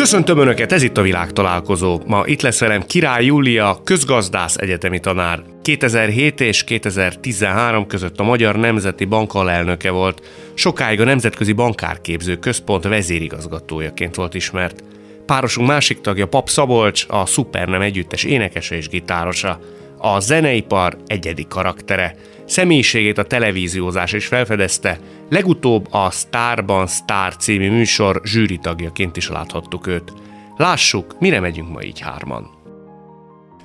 [0.00, 2.00] Köszöntöm Önöket, ez itt a világtalálkozó.
[2.06, 5.42] Ma itt lesz velem Király Júlia, közgazdász egyetemi tanár.
[5.62, 10.26] 2007 és 2013 között a Magyar Nemzeti Bank alelnöke volt.
[10.54, 14.84] Sokáig a Nemzetközi Bankárképző Központ vezérigazgatójaként volt ismert.
[15.26, 19.60] Párosunk másik tagja Pap Szabolcs, a Supernem együttes énekese és gitárosa.
[19.98, 22.16] A zeneipar egyedi karaktere.
[22.50, 29.86] Személyiségét a televíziózás is felfedezte, legutóbb a Starban Star című műsor zsűri tagjaként is láthattuk
[29.86, 30.12] őt.
[30.56, 32.50] Lássuk, mire megyünk ma így hárman.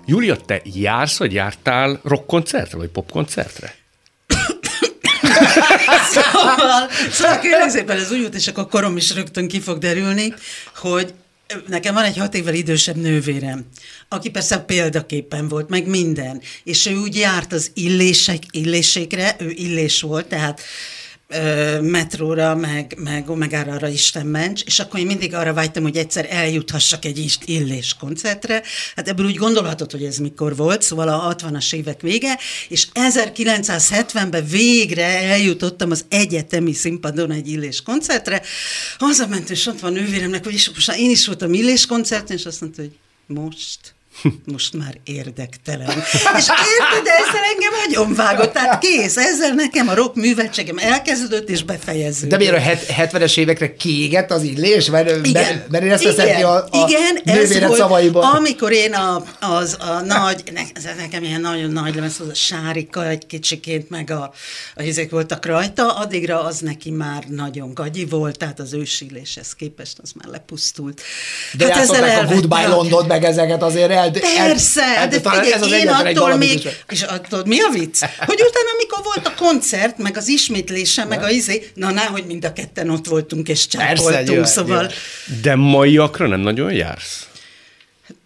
[0.05, 3.75] Júlia, te jársz, vagy jártál rockkoncertre, vagy popkoncertre?
[6.13, 10.33] szóval, szóval kérlek szépen ez úgy jut, és akkor korom is rögtön ki fog derülni,
[10.75, 11.13] hogy
[11.67, 13.65] Nekem van egy hat évvel idősebb nővérem,
[14.09, 20.01] aki persze példaképpen volt, meg minden, és ő úgy járt az illések, illésekre, ő illés
[20.01, 20.61] volt, tehát
[21.81, 27.05] metróra, meg, meg Omegára Isten ments, és akkor én mindig arra vágytam, hogy egyszer eljuthassak
[27.05, 28.63] egy illés koncertre.
[28.95, 34.45] Hát ebből úgy gondolhatod, hogy ez mikor volt, szóval a 60-as évek vége, és 1970-ben
[34.45, 38.41] végre eljutottam az egyetemi színpadon egy illés koncertre.
[38.97, 42.61] Hazament, és ott van nővéremnek, hogy is, most én is voltam illés koncerten, és azt
[42.61, 43.94] mondta, hogy most
[44.53, 45.97] most már érdektelen.
[46.37, 51.63] És érted, ezzel engem nagyon vágott, tehát kész, ezzel nekem a rock műveltségem elkezdődött és
[51.63, 52.29] befejeződött.
[52.29, 54.89] De miért a 70-es évekre kiégett az illés?
[54.89, 58.21] Mert, igen, mert én ezt ki a, a igen, ez volt, szavaiból.
[58.21, 63.07] amikor én a, az a nagy, ne, nekem ilyen nagyon nagy lemez, az a sárika
[63.07, 64.33] egy kicsiként, meg a,
[64.75, 69.97] a hizék voltak rajta, addigra az neki már nagyon gagyi volt, tehát az ősilléshez képest
[70.01, 71.01] az már lepusztult.
[71.53, 75.51] De hát ezzel a Goodbye London, meg ezeket azért el el, Persze, el, de figyelj,
[75.51, 77.99] ez az én attól még, és attól mi a vicc?
[77.99, 82.25] Hogy utána, amikor volt a koncert, meg az ismétlése, meg a izé, na, na, hogy
[82.25, 84.81] mind a ketten ott voltunk és csápoltunk, szóval...
[84.83, 85.35] Jó.
[85.41, 87.27] De maiakra nem nagyon jársz?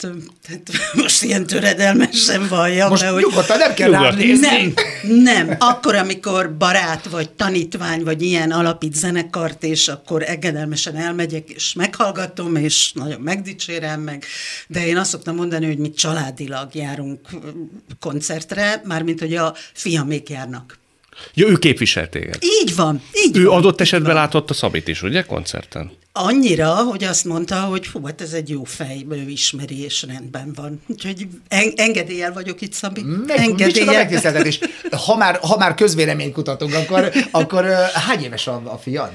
[0.02, 0.12] Hát,
[0.48, 2.90] hát most ilyen töredelmesen valljam.
[2.90, 4.74] Most hogy nyugodtan nem kell rám Nem,
[5.04, 5.56] nem.
[5.60, 12.56] Akkor, amikor barát, vagy tanítvány, vagy ilyen alapít zenekart, és akkor engedelmesen elmegyek, és meghallgatom,
[12.56, 14.26] és nagyon megdicsérem meg.
[14.68, 17.20] De én azt szoktam mondani, hogy mi családilag járunk
[18.00, 20.78] koncertre, mármint, hogy a fiamék járnak.
[21.34, 22.38] Ja, ő képviselt téged.
[22.62, 24.22] Így van, így Ő van, adott esetben van.
[24.22, 25.92] látott a Szabit is, ugye, koncerten?
[26.12, 30.54] Annyira, hogy azt mondta, hogy hú, hát ez egy jó fej, ő ismeri, és rendben
[30.56, 30.82] van.
[30.88, 33.02] Úgyhogy en- engedéllyel vagyok itt, Szabi.
[33.02, 34.46] Meg, engedéllyel.
[34.46, 34.60] és
[35.06, 39.12] ha már, ha már közvéleményt kutatunk, akkor, akkor hány éves a, a fiad?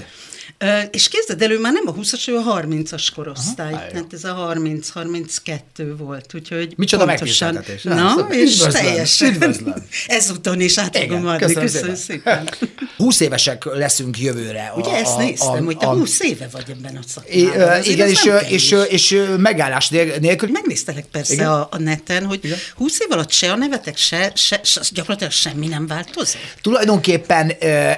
[0.90, 3.72] És képzeld elő, már nem a 20-as, ő a 30-as korosztály.
[3.72, 7.64] Aha, hát ez a 30-32 volt, úgyhogy Micsoda pontosan.
[7.82, 9.28] Na, szóval és üdvözlöm, teljesen.
[9.28, 9.74] Üdvözlöm.
[10.06, 11.38] Ezúton is át fogom adni.
[11.38, 12.48] Köszönöm, köszönöm szépen.
[12.96, 14.72] 20 évesek leszünk jövőre.
[14.76, 17.82] Ugye a, ezt néztem, a, hogy te 20 éve vagy ebben a szakmában.
[17.82, 20.48] Igen, és, és, és, megállás nélkül.
[20.50, 22.58] Megnéztelek persze a, a neten, hogy igen?
[22.76, 26.40] 20 év alatt se a nevetek, se, se, se gyakorlatilag semmi nem változott.
[26.62, 27.52] Tulajdonképpen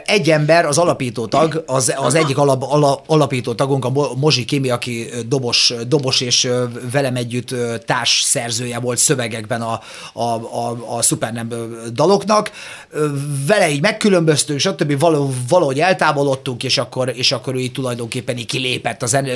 [0.04, 4.70] egy ember, az alapító tag, az, az egyik alap, ala, alapító tagunk, a Mozsi Kimi,
[4.70, 6.48] aki dobos, dobos és
[6.92, 9.80] velem együtt társ szerzője volt szövegekben a,
[10.12, 11.48] a, a, a Supernem
[11.92, 12.50] daloknak.
[13.46, 14.98] Vele így megkülönböztünk, stb.
[15.48, 19.28] valahogy eltávolodtunk, és akkor, és akkor ő így tulajdonképpen így kilépett a zen,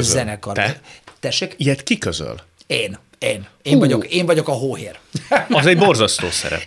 [0.00, 0.54] zenekar.
[0.54, 0.80] Te?
[1.20, 1.54] Tessék?
[1.56, 2.34] Ilyet kiközöl?
[2.66, 2.98] Én.
[3.18, 3.46] Én.
[3.62, 4.98] Én, vagyok, én vagyok a hóhér.
[5.50, 6.62] Az egy borzasztó szerep.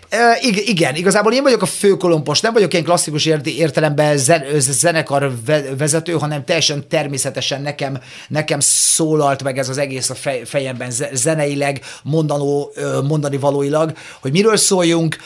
[0.66, 5.32] Igen, igazából én vagyok a főkolompos, nem vagyok én klasszikus értelemben zen, zenekar
[5.78, 11.82] vezető, hanem teljesen természetesen nekem, nekem szólalt meg ez az egész a fej, fejemben zeneileg,
[12.04, 12.72] mondanó,
[13.08, 15.18] mondani valóilag, hogy miről szóljunk,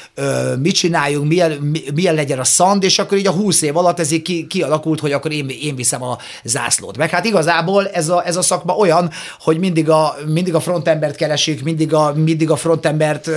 [0.60, 4.12] mit csináljunk, milyen, milyen legyen a szand, és akkor így a húsz év alatt ez
[4.12, 6.98] így ki, kialakult, hogy akkor én, én viszem a zászlót.
[6.98, 11.16] Meg hát igazából ez a, ez a szakma olyan, hogy mindig a, mindig a frontembert
[11.16, 13.30] keresik, mindig a, mindig a frontembert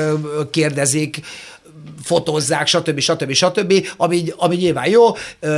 [0.50, 1.20] kérdezik,
[2.02, 2.98] fotózzák, stb.
[2.98, 3.32] stb.
[3.32, 5.02] stb., ami, ami nyilván jó,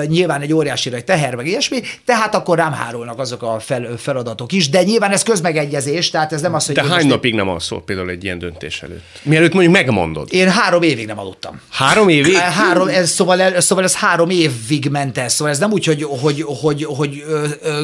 [0.06, 4.52] nyilván egy óriási nagy teher, meg ilyesmi, tehát akkor rám hárulnak azok a fel, feladatok
[4.52, 6.74] is, de nyilván ez közmegegyezés, tehát ez nem az, hogy...
[6.74, 9.04] De hány napig nem alszol például egy ilyen döntés előtt?
[9.22, 10.28] Mielőtt mondjuk megmondod.
[10.32, 11.60] Én három évig nem aludtam.
[11.70, 12.34] Három évig?
[12.34, 16.20] Három, ez, szóval, szóval ez három évig ment ez, szóval ez nem úgy, hogy, hogy,
[16.20, 17.82] hogy, hogy, hogy ö, ö,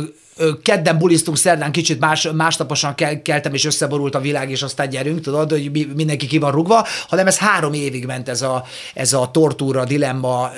[0.62, 5.20] kedden bulisztunk, szerdán kicsit más, másnaposan kel, keltem, és összeborult a világ, és aztán gyerünk,
[5.20, 8.64] tudod, hogy mi, mindenki ki van rugva, hanem ez három évig ment ez a,
[8.94, 10.50] ez a tortúra, dilemma,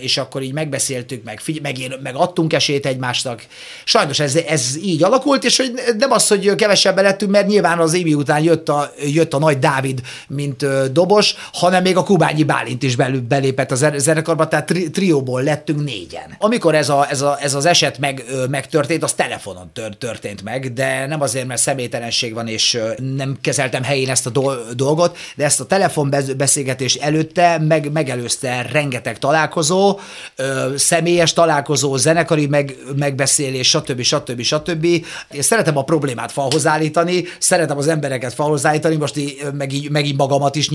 [0.00, 3.42] és akkor így megbeszéltük, meg, figy- meg, én, meg adtunk esélyt egymásnak.
[3.84, 7.94] Sajnos ez, ez így alakult, és hogy nem az, hogy kevesebben lettünk, mert nyilván az
[7.94, 12.82] évi után jött a, jött a nagy Dávid, mint dobos, hanem még a Kubányi Bálint
[12.82, 16.36] is belül belépett a zen- zenekarba, tehát tri- trióból lettünk négyen.
[16.38, 20.72] Amikor ez, a, ez, a, ez az eset meg, megtörtént, az telefonon tör, történt meg,
[20.72, 22.78] de nem azért, mert személytelenség van, és
[23.16, 29.18] nem kezeltem helyén ezt a do- dolgot, de ezt a telefonbeszélgetés előtte meg, megelőzte rengeteg
[29.18, 29.98] találkozó,
[30.36, 34.02] ö, személyes találkozó, zenekari meg, megbeszélés, stb.
[34.02, 34.42] stb.
[34.42, 34.84] stb.
[34.84, 39.90] Én szeretem a problémát falhoz állítani, szeretem az embereket falhoz állítani, most így, meg, így,
[39.90, 40.68] meg így magamat is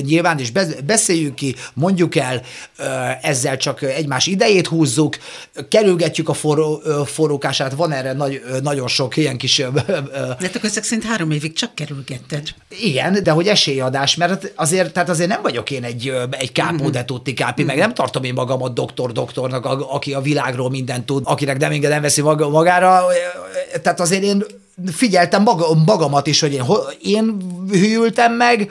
[0.00, 2.42] nyilván, és be, beszéljük ki, mondjuk el,
[3.22, 5.16] ezzel csak egymás idejét húzzuk,
[5.68, 7.02] kerülgetjük a forró, ö,
[7.76, 11.74] forrókását, van erre nagy, nagyon sok ilyen kis De akkor ezek szerint három évig csak
[11.74, 12.42] kerülgetted.
[12.68, 17.04] igen, de hogy esélyadás, mert azért, tehát azért nem vagyok én egy, egy kápó de
[17.04, 21.58] tutti kápi, meg nem tartom én magamat doktor-doktornak, a- aki a világról mindent tud, akinek
[21.58, 23.02] nem enged, nem veszi maga- magára,
[23.82, 24.44] tehát azért én
[24.92, 26.62] figyeltem maga, magamat is, hogy én,
[27.02, 27.36] én
[27.70, 28.70] hűltem meg,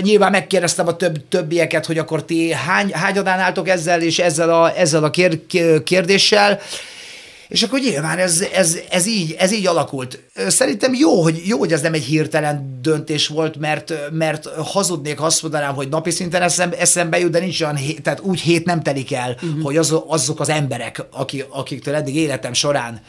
[0.00, 4.78] Nyilván megkérdeztem a több, többieket, hogy akkor ti hány, hányadán álltok ezzel és ezzel a,
[4.78, 5.40] ezzel a kér,
[5.84, 6.60] kérdéssel,
[7.48, 10.22] és akkor nyilván ez, ez, ez, így, ez így alakult.
[10.48, 15.26] Szerintem jó, hogy, jó, hogy ez nem egy hirtelen döntés volt, mert, mert hazudnék, ha
[15.26, 18.64] azt mondanám, hogy napi szinten eszem, eszembe jut, de nincs olyan, hét, tehát úgy hét
[18.64, 19.62] nem telik el, uh-huh.
[19.62, 23.00] hogy az, azok az emberek, akik, akiktől eddig életem során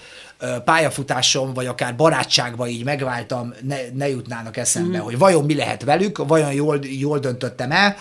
[0.66, 5.02] pályafutásom, vagy akár barátságba így megváltam, ne, ne jutnának eszembe, mm.
[5.02, 7.96] hogy vajon mi lehet velük, vajon jól, jól döntöttem el.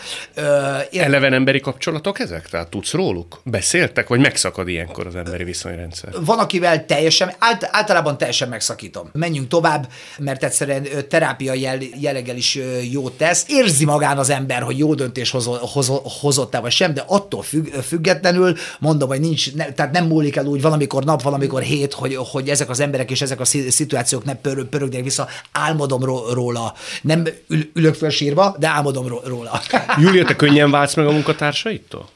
[0.90, 2.48] Én- Eleven emberi kapcsolatok ezek?
[2.48, 3.40] Tehát tudsz róluk?
[3.44, 4.08] Beszéltek?
[4.08, 6.12] Vagy megszakad ilyenkor az emberi viszonyrendszer?
[6.20, 9.08] Van, akivel teljesen, ált, általában teljesen megszakítom.
[9.12, 13.44] Menjünk tovább, mert egyszerűen terápia jell, jelleggel is ö, jót tesz.
[13.48, 17.66] Érzi magán az ember, hogy jó döntés hozo, hozo, hozott-e vagy sem, de attól függ,
[17.66, 22.14] függetlenül mondom, hogy nincs, ne, tehát nem múlik el úgy valamikor nap, valamikor hét, hogy,
[22.30, 25.28] hogy ezek az emberek és ezek a szi- szituációk ne pör, pörögnek vissza.
[25.52, 26.74] Álmodom ró- róla.
[27.02, 29.62] Nem ül, ülök föl sírva, de álmodom ró- róla.
[29.98, 32.08] Júlia, te könnyen váltsz meg a munkatársaitól?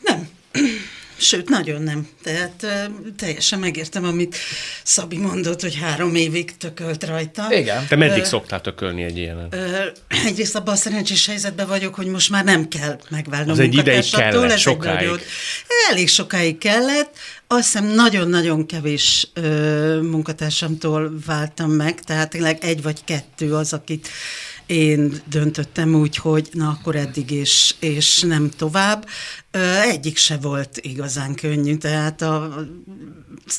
[0.00, 0.28] Nem.
[1.20, 2.08] Sőt, nagyon nem.
[2.22, 2.68] Tehát ö,
[3.16, 4.36] teljesen megértem, amit
[4.82, 7.46] Szabi mondott, hogy három évig tökölt rajta.
[7.50, 7.86] Igen.
[7.86, 9.46] Te meddig szoktál tökölni egy ilyenen?
[9.50, 9.84] Ö,
[10.26, 14.10] egyrészt abban a szerencsés helyzetben vagyok, hogy most már nem kell megválnom Az egy ideig
[14.10, 14.94] kellett, ez sokáig.
[15.06, 15.20] nagyon-
[15.90, 17.16] Elég sokáig kellett.
[17.46, 24.08] Azt hiszem nagyon-nagyon kevés ö, munkatársamtól váltam meg, tehát tényleg egy vagy kettő az, akit
[24.68, 29.08] én döntöttem úgy, hogy na akkor eddig és, és nem tovább.
[29.90, 32.64] Egyik se volt igazán könnyű, tehát a,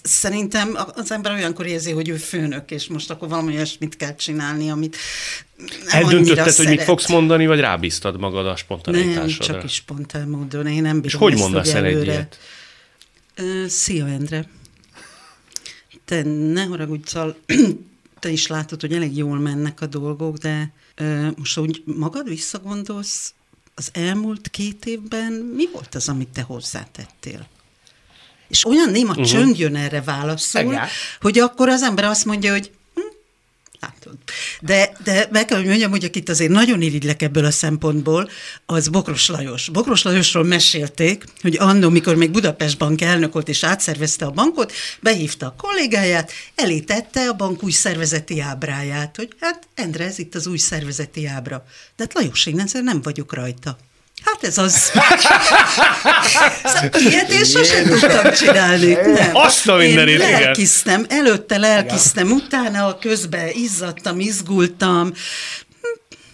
[0.04, 4.70] szerintem az ember olyankor érzi, hogy ő főnök, és most akkor valami olyasmit kell csinálni,
[4.70, 4.98] amit
[5.58, 9.54] nem Eldöntötted, hogy mit fogsz mondani, vagy rábíztad magad a Nem, spontaneitásodra?
[9.54, 10.68] csak is spontán módon.
[10.68, 12.40] Én nem bírom És hogy mondasz el egy ilyet?
[13.68, 14.46] Szia, Endre.
[16.06, 17.18] Te ne haragudj,
[18.20, 20.74] te is látod, hogy elég jól mennek a dolgok, de
[21.38, 23.34] most úgy magad visszagondolsz,
[23.76, 27.48] az elmúlt két évben mi volt az, amit te hozzátettél?
[28.48, 29.26] És olyan néma uh-huh.
[29.26, 30.88] csönd jön erre válaszul, Igen.
[31.22, 32.72] hogy akkor az ember azt mondja, hogy
[33.80, 34.18] látod.
[34.62, 38.30] De, de meg kell, hogy mondjam, hogy akit azért nagyon irigylek ebből a szempontból,
[38.66, 39.70] az Bokros Lajos.
[39.70, 44.72] Bokros Lajosról mesélték, hogy annó, mikor még Budapest Bank elnök volt és átszervezte a bankot,
[45.00, 50.48] behívta a kollégáját, elítette a bank új szervezeti ábráját, hogy hát Endre, ez itt az
[50.48, 51.64] új szervezeti ábra.
[51.96, 53.78] De hát Lajos, én nem vagyok rajta.
[54.26, 54.92] Hát ez az.
[56.64, 58.94] Szóval Ilyet én sosem tudtam csinálni.
[58.94, 59.30] Nem.
[59.36, 60.42] Azt a mindenit, Én igen.
[60.42, 65.14] lelkisztem, előtte lelkisztem, utána a közben izzadtam, izgultam,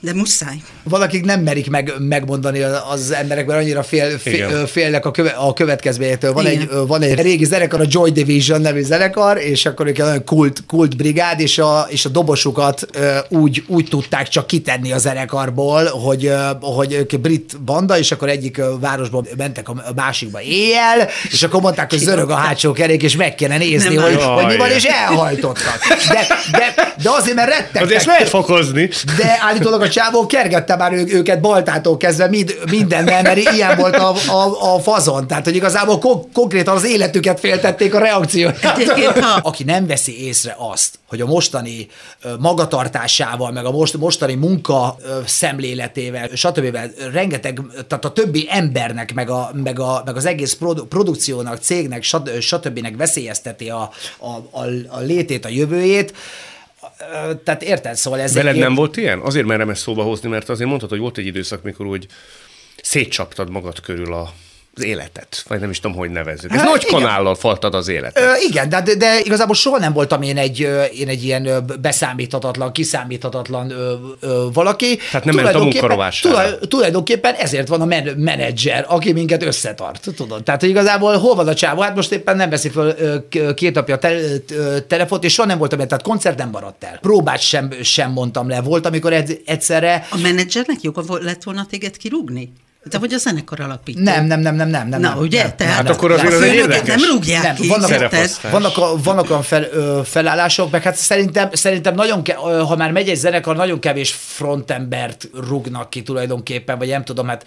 [0.05, 0.55] de muszáj.
[0.83, 5.53] Valakik nem merik meg, megmondani az emberek, mert annyira fél, fél, félnek a, köve, a
[5.53, 6.33] következményektől.
[6.33, 6.61] Van Igen.
[6.61, 10.23] egy, van egy régi zenekar, a Joy Division nevű zenekar, és akkor ők egy olyan
[10.23, 12.87] kult, kult brigád, és a, és a dobosukat
[13.29, 16.31] úgy, úgy tudták csak kitenni a zenekarból, hogy,
[16.61, 21.61] hogy ők brit banda, és akkor egyik ö, városból mentek a másikba éjjel, és akkor
[21.61, 24.69] mondták, hogy zörög a hátsó kerék, és meg kéne nézni, Nem hogy, hogy mi van,
[24.69, 25.79] és elhajtottak.
[26.07, 27.81] De, de, de azért, mert rettegtek.
[27.81, 28.89] Azért ezt lehet fokozni.
[29.17, 33.95] De állítólag a csávó kergette már ő, őket baltától kezdve mind, mindennel, mert ilyen volt
[33.95, 35.27] a, a, a fazon.
[35.27, 38.77] Tehát, hogy igazából ko- konkrétan az életüket féltették a reakcióját.
[38.77, 41.87] Egyébként, ha- Aki nem veszi észre azt, hogy a mostani
[42.39, 46.77] magatartásával, meg a most, mostani munka szemléletével, stb.
[47.11, 52.03] rengeteg, tehát a többi embernek, meg, a, meg, a, meg az egész produ- produkciónak, cégnek,
[52.39, 52.97] stb.
[52.97, 56.13] veszélyezteti a, a, a, a létét, a jövőjét,
[57.43, 57.95] tehát érted?
[57.95, 59.19] Szóval ez Veled egy- nem volt ilyen?
[59.19, 62.07] Azért merem ezt szóba hozni, mert azért mondtad, hogy volt egy időszak, mikor úgy
[62.81, 64.33] szétcsaptad magad körül a
[64.77, 66.51] az életet, vagy nem is tudom, hogy nevezzük.
[66.51, 67.01] Ez Hát nagy igen.
[67.01, 68.23] kanállal faltad az életet.
[68.23, 70.59] Ö, igen, de, de, igazából soha nem voltam én egy,
[70.93, 74.97] én egy ilyen beszámíthatatlan, kiszámíthatatlan ö, ö, valaki.
[75.11, 76.35] Tehát nem ment a munkarovására.
[76.35, 80.43] tulaj- Tulajdonképpen ezért van a men- menedzser, aki minket összetart, tudod.
[80.43, 81.81] Tehát, hogy igazából hol van a csávó?
[81.81, 82.95] Hát most éppen nem veszi föl
[83.55, 84.17] két napja te,
[84.87, 86.97] telefont, és soha nem voltam, tehát koncert nem maradt el.
[87.01, 88.61] Próbát sem, sem mondtam le.
[88.61, 92.53] Volt, amikor egy, egyszerre A menedzsernek joga lett volna téged kirúgni?
[92.89, 94.01] Te vagy a zenekar alapító.
[94.01, 94.99] nem, nem, nem, nem, nem, nem.
[95.01, 95.41] Na, ugye?
[95.43, 96.19] Nem, Tehát Hát nem, akkor nem.
[96.25, 97.01] azért a az érdekes.
[97.01, 97.67] nem rúgják Nem, ki.
[97.67, 97.89] vannak,
[98.51, 102.75] vannak, a, vannak olyan fel, ö, felállások, meg hát szerintem, szerintem nagyon, ke, ö, ha
[102.75, 107.45] már megy egy zenekar, nagyon kevés frontembert rúgnak ki tulajdonképpen, vagy nem tudom, hát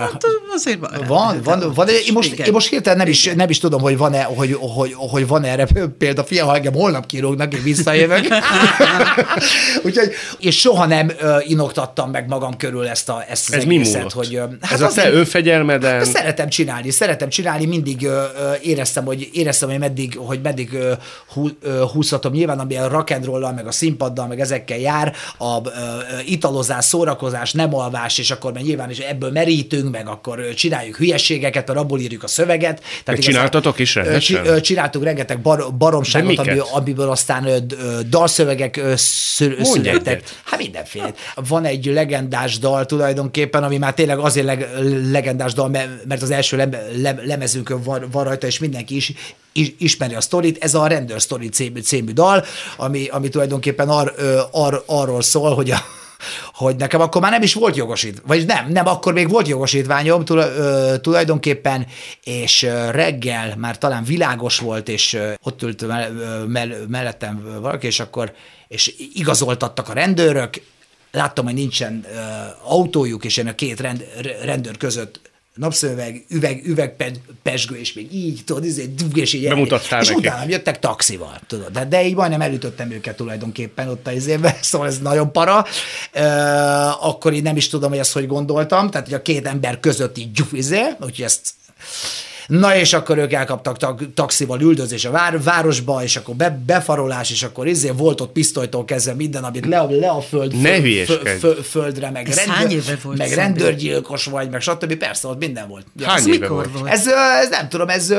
[0.00, 0.90] Hát azért van.
[1.06, 2.46] van, van, van, én most, Igen.
[2.46, 5.66] én most hirtelen nem is, nem is tudom, hogy van-e, hogy, hogy, hogy van erre
[5.98, 8.26] példa, fia, ha engem holnap kirúgnak, én visszajövök.
[9.84, 11.12] Úgyhogy, és soha nem
[11.46, 14.34] inoktattam meg magam körül ezt, a, ezt az Ez egészet, hogy...
[14.34, 15.96] ö, Ez a te önfegyelmeden...
[15.96, 18.08] Hát Szeretem csinálni, szeretem csinálni, mindig
[18.62, 20.78] éreztem, hogy éreztem, hogy meddig, hogy meddig
[21.32, 21.48] hú,
[21.92, 22.32] húzhatom.
[22.32, 25.70] Nyilván, ami a rock and roll meg a színpaddal, meg ezekkel jár, a ö,
[26.26, 31.66] italozás, szórakozás, nem alvás, és akkor meg nyilván is ebből merítünk, meg akkor csináljuk hülyeségeket,
[31.66, 32.82] mert abból írjuk a szöveget.
[33.04, 34.46] Meg csináltatok is rendesen?
[34.46, 37.66] ö, Csináltunk rengeteg bar, baromságot, ami, amiből aztán
[38.08, 40.22] dalszövegek születtek.
[40.44, 41.14] Hát mindenféle.
[41.34, 44.68] Van egy legendás dal tulajdonképpen, ami már tényleg azért leg,
[45.10, 49.12] legendás dal, me- mert az első lem, lem, lemezünkön van, van rajta, és mindenki is,
[49.52, 50.64] is ismeri a sztorit.
[50.64, 52.44] Ez a Rendőr Story című, című dal,
[52.76, 54.14] ami, ami tulajdonképpen ar,
[54.50, 55.78] ar, arról szól, hogy a
[56.52, 60.24] hogy nekem akkor már nem is volt jogosít, vagy nem, nem, akkor még volt jogosítványom
[61.00, 61.86] tulajdonképpen,
[62.24, 65.86] és reggel már talán világos volt, és ott ült
[66.88, 68.32] mellettem valaki, és akkor
[68.68, 70.60] és igazoltattak a rendőrök,
[71.12, 72.16] láttam, hogy nincsen ö,
[72.62, 74.04] autójuk, és én a két rend,
[74.42, 75.20] rendőr között
[75.58, 80.20] napszöveg, üveg, üvegpesgő, és még így, tudod, izé, dug, és így Bemutattál és neki.
[80.20, 84.86] utána jöttek taxival, tudod, de, de így majdnem elütöttem őket tulajdonképpen ott a izébe, szóval
[84.86, 85.66] ez nagyon para.
[86.12, 86.20] Ö,
[87.00, 90.18] akkor én nem is tudom, hogy ezt hogy gondoltam, tehát hogy a két ember között
[90.18, 91.54] így gyuf, izé, úgyhogy ezt
[92.48, 97.30] Na és akkor ők elkaptak tak, taxival üldözés a vár, városba, és akkor be, befarolás,
[97.30, 100.68] és akkor izé volt ott pisztolytól kezdve minden, amit le, a- le a föld, Ne
[100.68, 101.18] föld, hülyeskedj.
[101.22, 102.40] föld, föld, földre, meg, Ez
[103.02, 104.94] volt, meg rendőrgyilkos vagy, meg stb.
[104.94, 105.86] Persze, ott minden volt.
[105.96, 106.06] Ja.
[106.08, 106.78] Hány Ez éve mikor volt?
[106.78, 106.92] volt?
[106.92, 107.06] Ez,
[107.42, 108.10] ez nem tudom, ez,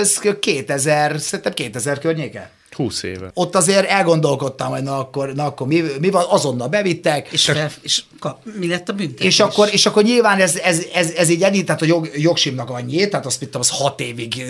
[0.00, 2.50] ez 2000, szerintem 2000 környéke.
[2.74, 3.30] 20 éve.
[3.34, 7.70] Ott azért elgondolkodtam, hogy na akkor, na akkor mi, mi van, azonnal bevittek, És, fel,
[7.82, 9.26] és kap, mi lett a büntetés?
[9.26, 12.70] és akkor, és akkor nyilván ez, ez, ez, ez így ennyi, tehát a jog, jogsimnak
[12.70, 14.44] annyi, tehát azt mit az hat évig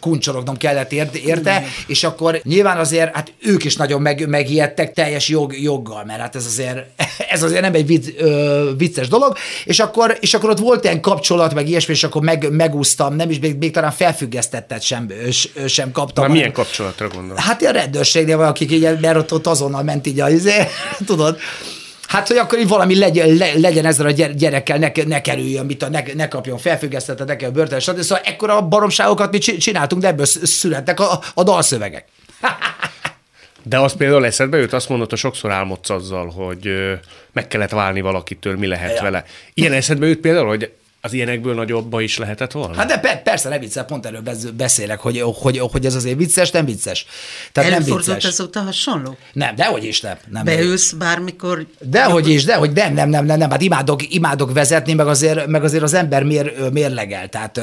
[0.00, 5.28] kuncsorognom kellett érte, érte és akkor nyilván azért, hát ők is nagyon meg, megijedtek teljes
[5.28, 6.86] jog, joggal, mert hát ez azért,
[7.34, 11.00] ez azért nem egy vicc, ö, vicces dolog, és akkor, és akkor ott volt ilyen
[11.00, 15.08] kapcsolat, meg ilyesmi, és akkor meg, megúsztam, nem is, még, még talán felfüggesztettet sem,
[15.66, 16.24] sem kaptam.
[16.24, 17.40] Már milyen kapcsolatra gondolsz?
[17.40, 20.54] Hát a rendőrségnél van, akik így, mert ott, azonnal ment így a izé,
[21.06, 21.38] tudod.
[22.08, 25.66] Hát, hogy akkor így valami legyen, le, legyen ezzel a gyere- gyerekkel, ne, ne kerüljön,
[25.66, 28.00] mit a, ne, ne kapjon felfüggesztetet, ne kell börtön, stb.
[28.00, 32.04] Szóval ekkora baromságokat mi csi- csináltunk, de ebből sz- születtek a, a dalszövegek.
[33.62, 36.68] De az például eszedbe jut, azt mondod, hogy sokszor álmodsz azzal, hogy
[37.32, 39.02] meg kellett válni valakitől, mi lehet Ja.
[39.02, 39.24] vele.
[39.54, 42.74] Ilyen eszedbe jut például, hogy az ilyenekből nagyobba is lehetett volna?
[42.74, 44.22] Hát de per, persze, nem vicces, pont erről
[44.56, 47.06] beszélek, hogy, hogy, hogy ez azért vicces, nem vicces.
[47.52, 48.24] Tehát nem vicces.
[48.24, 49.16] azóta hasonló?
[49.32, 50.16] Nem, dehogy is nem.
[50.28, 51.66] nem Beülsz bármikor...
[51.78, 55.64] Dehogy is, dehogy nem, nem, nem, nem, nem, hát imádok, imádok vezetni, meg azért, meg
[55.64, 57.62] azért az ember mér, mérlegel, tehát ö,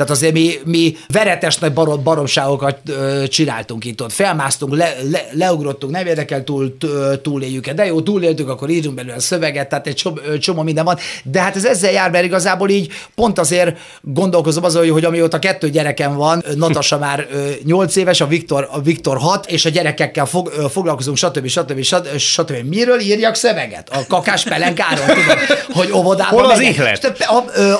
[0.00, 4.12] tehát azért mi, mi veretes nagy barom, baromságokat ö, csináltunk itt ott.
[4.12, 6.76] Felmásztunk, le, le, leugrottunk, nem érdekel túl,
[7.22, 10.96] túléljük de jó, túléltük, akkor írjunk belőle a szöveget, tehát egy csomó, csomó minden van.
[11.24, 15.70] De hát ez ezzel jár, mert igazából így pont azért gondolkozom azon, hogy, amióta kettő
[15.70, 17.26] gyerekem van, Natasa már
[17.64, 21.46] 8 éves, a Viktor, a Viktor 6, és a gyerekekkel fog, foglalkozunk, stb.
[21.46, 21.82] stb.
[21.82, 22.16] stb.
[22.16, 22.52] stb.
[22.68, 23.88] Miről írjak szöveget?
[23.88, 25.38] A kakás pelenkáról, tudod,
[25.72, 27.12] hogy óvodában Hol az ihlet?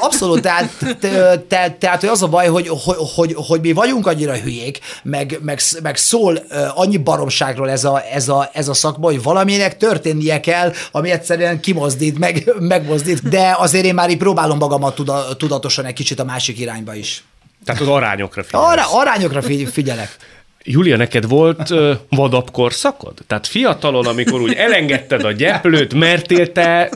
[0.01, 4.07] Abszolút, tehát, te- te- tehát hogy az a baj, hogy, hogy, hogy, hogy mi vagyunk
[4.07, 6.43] annyira hülyék, meg, meg, meg szól
[6.75, 11.61] annyi baromságról ez a, ez, a, ez a szakma, hogy valaminek történnie kell, ami egyszerűen
[11.61, 16.25] kimozdít, meg, megmozdít, de azért én már így próbálom magamat tuda, tudatosan egy kicsit a
[16.25, 17.25] másik irányba is.
[17.65, 18.71] Tehát az arányokra figyelsz.
[18.71, 19.43] Arra, arányokra
[19.73, 20.17] figyelek.
[20.65, 23.15] Júlia, neked volt ö, vadabb korszakod?
[23.27, 26.91] Tehát fiatalon, amikor úgy elengedted a gyeplőt, mertél te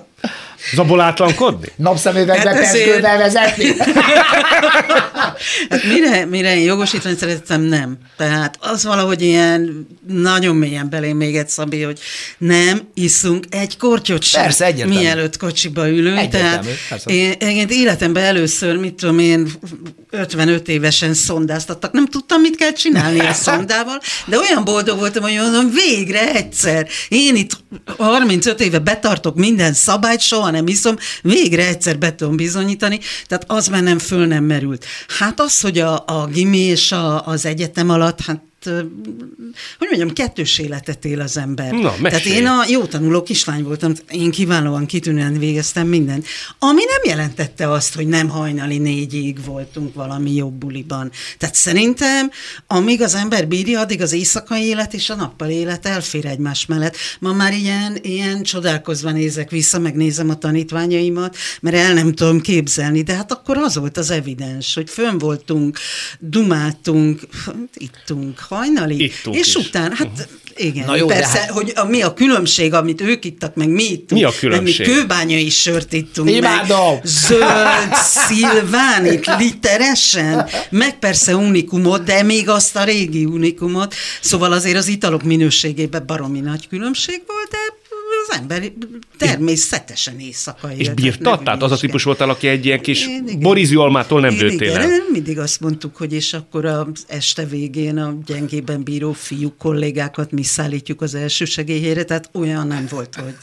[0.73, 1.67] zabolátlankodni?
[1.77, 3.75] Napszemüvegbe hát peskővel vezetni?
[5.69, 7.99] hát mire, mire én jogosítványt szerettem, nem.
[8.17, 11.99] Tehát az valahogy ilyen nagyon mélyen belém még egy Szabi, hogy
[12.39, 14.43] nem iszunk egy kortyot sem.
[14.43, 14.99] Persze, egyértelmű.
[14.99, 16.19] Mielőtt kocsiba ülünk.
[16.19, 19.49] Egyértelmű, Tehát én, én életemben először, mit tudom én,
[20.15, 21.93] 55 évesen szondáztattak.
[21.93, 26.89] Nem tudtam, mit kell csinálni a szondával, de olyan boldog voltam, hogy mondom, végre egyszer.
[27.09, 27.57] Én itt
[27.97, 33.69] 35 éve betartok minden szabályt, soha nem iszom, végre egyszer be tudom bizonyítani, tehát az
[33.69, 34.85] már nem föl nem merült.
[35.19, 38.41] Hát az, hogy a, a gimi és a, az egyetem alatt, hát
[39.79, 41.73] hogy mondjam, kettős életet él az ember.
[41.73, 46.27] Na, Tehát én a jó tanuló kislány voltam, én kiválóan kitűnően végeztem mindent,
[46.59, 51.11] ami nem jelentette azt, hogy nem hajnali négyig voltunk valami jobb buliban.
[51.39, 52.31] Tehát szerintem,
[52.67, 56.97] amíg az ember bírja, addig az éjszakai élet és a nappal élet elfér egymás mellett.
[57.19, 63.03] Ma már ilyen, ilyen csodálkozva nézek vissza, megnézem a tanítványaimat, mert el nem tudom képzelni,
[63.03, 65.79] de hát akkor az volt az evidens, hogy fönn voltunk,
[66.19, 67.21] dumáltunk,
[67.75, 69.55] ittunk, hajnalig, Ittunk és is.
[69.55, 73.55] utána, hát igen, Na jó, persze, hát- hogy a, mi a különbség, amit ők ittak,
[73.55, 74.21] meg mi ittunk.
[74.21, 74.87] Mi a különbség?
[74.87, 76.31] Mi kőbányai sört ittunk.
[76.31, 76.93] Imádom!
[76.93, 77.95] Meg zöld
[78.29, 83.95] szilvánit literesen, meg persze unikumot, de még azt a régi unikumot.
[84.21, 87.57] Szóval azért az italok minőségében baromi nagy különbség volt, de
[88.39, 88.73] ember
[89.19, 91.43] természetesen éjszaka És bírtad?
[91.43, 95.03] Tehát az a típus voltál, aki egy ilyen kis borizű almától nem el.
[95.13, 100.43] mindig azt mondtuk, hogy és akkor az este végén a gyengében bíró fiú kollégákat mi
[100.43, 103.35] szállítjuk az első segélyhelyre, tehát olyan nem volt, hogy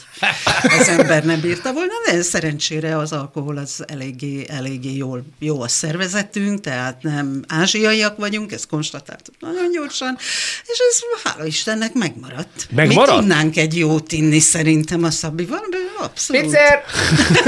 [0.80, 5.68] az ember nem bírta volna, de szerencsére az alkohol az eléggé, eléggé jól, jó a
[5.68, 10.16] szervezetünk, tehát nem ázsiaiak vagyunk, ezt konstatáltuk nagyon gyorsan,
[10.62, 12.68] és ez hála Istennek megmaradt.
[12.70, 13.10] Megmaradt?
[13.10, 15.60] Mi tudnánk egy jót inni szerintem a Szabival,
[16.02, 16.42] abszolút.
[16.42, 16.80] Picér!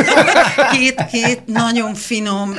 [0.72, 2.54] Két, két nagyon finom,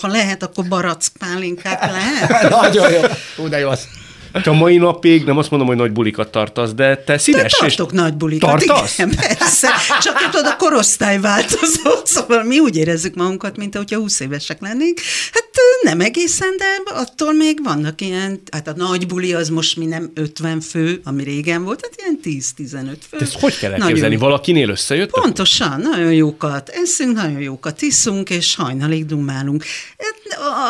[0.00, 2.48] ha lehet, akkor barack pálinkák lehet.
[2.60, 3.00] Nagyon jó.
[3.36, 3.88] Hú, de jó az.
[4.32, 7.58] Te a mai napig nem azt mondom, hogy nagy bulikat tartasz, de te színes és
[7.58, 8.64] tartok nagy bulikat.
[8.64, 8.98] Tartasz?
[8.98, 9.68] Igen, persze.
[10.02, 15.00] Csak tudod, a korosztály változott, szóval mi úgy érezzük magunkat, mint hogyha 20 évesek lennénk.
[15.32, 15.48] Hát
[15.82, 20.10] nem egészen, de attól még vannak ilyen, hát a nagy buli az most mi nem
[20.14, 23.16] 50 fő, ami régen volt, hát ilyen 10-15 fő.
[23.18, 24.16] De ezt hogy kell Nagyon elképzelni?
[24.16, 25.10] Valakinél összejött?
[25.10, 29.64] Pontosan, nagyon jókat eszünk, nagyon jókat iszunk, és hajnalig dumálunk.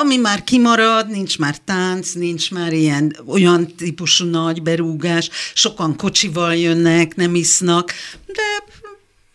[0.01, 6.57] Ami már kimarad, nincs már tánc, nincs már ilyen olyan típusú nagy berúgás, sokan kocsival
[6.57, 7.93] jönnek, nem isznak,
[8.27, 8.43] de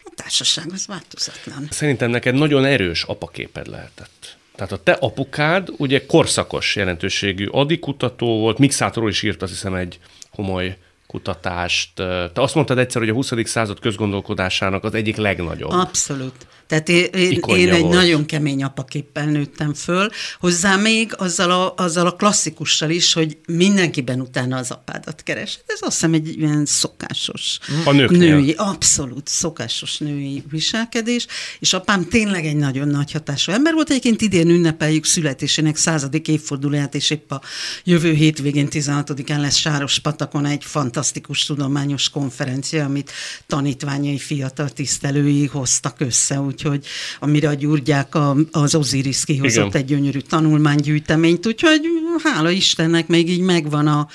[0.04, 1.68] a társaság az változatlan.
[1.72, 4.38] Szerintem neked nagyon erős apaképed lehetett.
[4.56, 10.00] Tehát a te apukád ugye korszakos jelentőségű adikutató volt, mixátorról is írt azt hiszem egy
[10.36, 11.94] komoly kutatást.
[11.96, 13.32] Te azt mondtad egyszer, hogy a 20.
[13.44, 15.72] század közgondolkodásának az egyik legnagyobb.
[15.72, 16.48] Abszolút.
[16.68, 17.94] Tehát én, én, én egy volt.
[17.94, 24.22] nagyon kemény apaképpen nőttem föl, hozzá még azzal a, azzal a klasszikussal is, hogy mindenkiben
[24.22, 25.62] utána az apádat keresed.
[25.66, 28.20] Ez azt hiszem egy ilyen szokásos A nőknél.
[28.36, 31.28] női, abszolút szokásos női viselkedés,
[31.60, 33.90] és apám tényleg egy nagyon nagy hatású ember volt.
[33.90, 37.42] Egyébként idén ünnepeljük születésének századik évfordulóját, és épp a
[37.84, 43.12] jövő hétvégén 16-án lesz Sáros Patakon egy fantasztikus tudományos konferencia, amit
[43.48, 46.86] tanítványai fiatal tisztelői hoztak össze, úgyhogy
[47.20, 49.82] amire a gyurgyák a, az Osiris kihozott Igen.
[49.82, 51.82] egy gyönyörű tanulmánygyűjteményt, úgyhogy
[52.24, 54.08] hála Istennek még így megvan, a,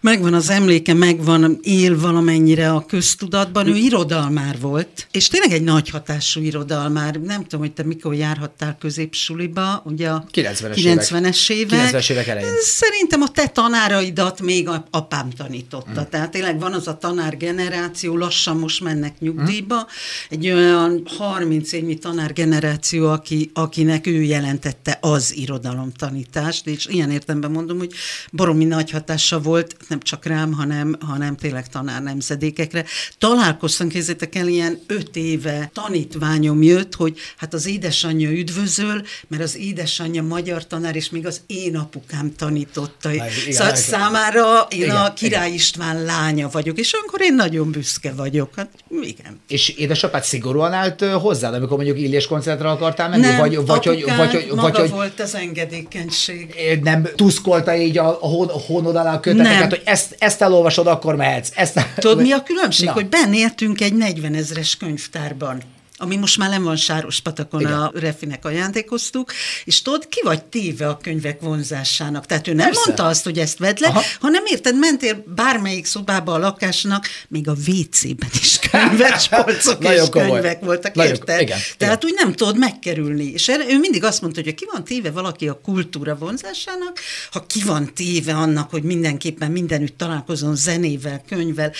[0.00, 3.66] megvan az emléke, megvan, él valamennyire a köztudatban.
[3.66, 7.14] Ő irodalmár volt, és tényleg egy nagy hatású irodalmár.
[7.14, 11.06] Nem tudom, hogy te mikor járhattál középsuliba, ugye a 90-es évek.
[11.08, 11.90] 90-es évek.
[11.90, 12.48] 90-es évek elején.
[12.60, 16.00] Szerintem a te tanáraidat még a apám tanította.
[16.00, 16.10] Mm.
[16.10, 19.86] Tehát tényleg van az a tanár generáció, lassan most mennek nyugdíjba,
[20.30, 27.50] egy olyan 30 évnyi tanár generáció, aki, akinek ő jelentette az irodalomtanítást, és ilyen értemben
[27.50, 27.92] mondom, hogy
[28.32, 32.84] baromi nagy hatása volt, nem csak rám, hanem, hanem tényleg tanár nemzedékekre.
[33.18, 39.56] Találkoztam, kézzétek el, ilyen öt éve tanítványom jött, hogy hát az édesanyja üdvözöl, mert az
[39.56, 43.12] édesanyja magyar tanár, és még az én apukám tanította.
[43.12, 43.82] igen, szóval igen.
[43.82, 48.50] számára én Igen, a Király István lánya vagyok, és olyankor akkor én nagyon büszke vagyok.
[48.56, 48.68] Hát
[49.02, 49.40] igen.
[49.48, 53.20] És édesapád szigorúan állt ö, hozzád, amikor mondjuk Illés koncertre akartál menni?
[53.20, 56.54] Nem, vagy, vagy, hogy, vagy, hogy, maga vagy, hogy volt az engedékenység.
[56.82, 59.68] nem tuszkolta így a, a hon, honod alá a köteteket, Nem.
[59.68, 61.50] hogy ezt, ezt elolvasod, akkor mehetsz.
[61.54, 62.86] Ezt, Tudod, mi a különbség?
[62.86, 62.92] Na.
[62.92, 65.62] Hogy bennéltünk egy 40 ezres könyvtárban
[65.98, 67.72] ami most már nem van Sáros patakon, Igen.
[67.72, 69.32] a Refinek ajándékoztuk,
[69.64, 72.26] és tudod, ki vagy téve a könyvek vonzásának.
[72.26, 72.82] Tehát ő nem Persze.
[72.84, 74.02] mondta azt, hogy ezt vedd le, Aha.
[74.20, 80.60] hanem érted, mentél bármelyik szobába a lakásnak, még a WC-ben is könyves polcok és könyvek
[80.64, 81.40] voltak, Nagyon- érted?
[81.40, 83.24] igen, Tehát úgy nem tudod megkerülni.
[83.24, 86.98] És erre, ő mindig azt mondta, hogy ha ki van téve valaki a kultúra vonzásának,
[87.30, 91.72] ha ki van téve annak, hogy mindenképpen mindenütt találkozom zenével, könyvvel,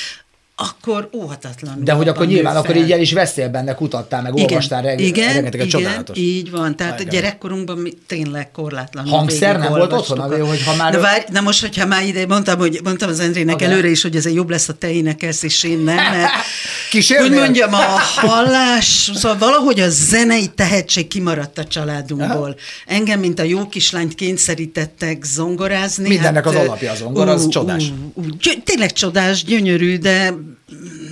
[0.59, 1.83] akkor óhatatlanul.
[1.85, 2.83] De hogy akkor nyilván nő akkor fel.
[2.85, 6.19] így el is veszel benne, kutattál, meg olvastál reg- igen, rengeteget igen, csodálatos.
[6.19, 6.77] így van.
[6.77, 7.09] Tehát Igen.
[7.09, 11.25] a gyerekkorunkban mi tényleg korlátlanul Hangszer nem volt otthon, a- hogy ha már- Na, várj,
[11.33, 13.71] na most, hogyha már ide mondtam, hogy mondtam az Endrének Igen.
[13.71, 16.31] előre is, hogy ez jobb lesz, a te énekelsz, és én nem, mert
[16.91, 17.29] Kísérnél?
[17.29, 17.83] hogy mondjam, a
[18.17, 22.57] hallás, szóval valahogy a zenei tehetség kimaradt a családunkból.
[22.87, 26.09] Engem, mint a jó kislányt kényszerítettek zongorázni.
[26.09, 27.85] Mindennek az alapja a zongora, az csodás.
[28.15, 31.06] Ú, ú, gy- tényleg csodás, gyönyörű, de mm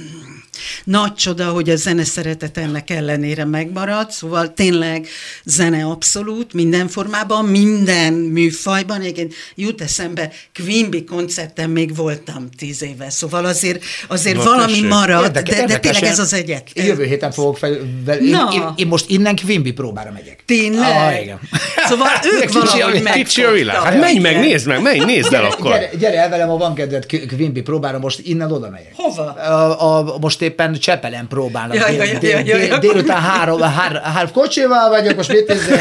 [0.84, 5.06] nagy csoda, hogy a zene szeretet ennek ellenére megmaradt, szóval tényleg
[5.44, 9.00] zene abszolút, minden formában, minden műfajban.
[9.00, 14.88] Egyébként jut eszembe, Quimby koncerten még voltam tíz éve, szóval azért, azért Na, valami tessék.
[14.88, 16.68] marad, Érdeke- de, de tényleg ez az egyet.
[16.72, 18.50] Én Jövő héten fogok fel, vel, én, Na.
[18.54, 20.42] én, én, most innen Quimby próbára megyek.
[20.46, 20.90] Tényleg?
[20.90, 21.38] Ah, igen.
[21.88, 23.76] Szóval ők Kicsi a- valahogy Kicsi a világ.
[23.76, 24.44] Hát menj meg, Igen.
[24.44, 25.70] nézd meg, menj, nézd el akkor.
[25.72, 28.92] Gyere, gyere el velem, ha van kedved Quimby próbára, most innen oda megyek.
[28.94, 29.22] Hova?
[29.32, 31.76] A, a, most éppen Csepelen próbálnak.
[31.76, 32.78] Ja, dél, ja, ja, dél, ja, ja, dél, ja.
[32.78, 35.76] délután három, három, három kocsival vagyok, most mit nézzük?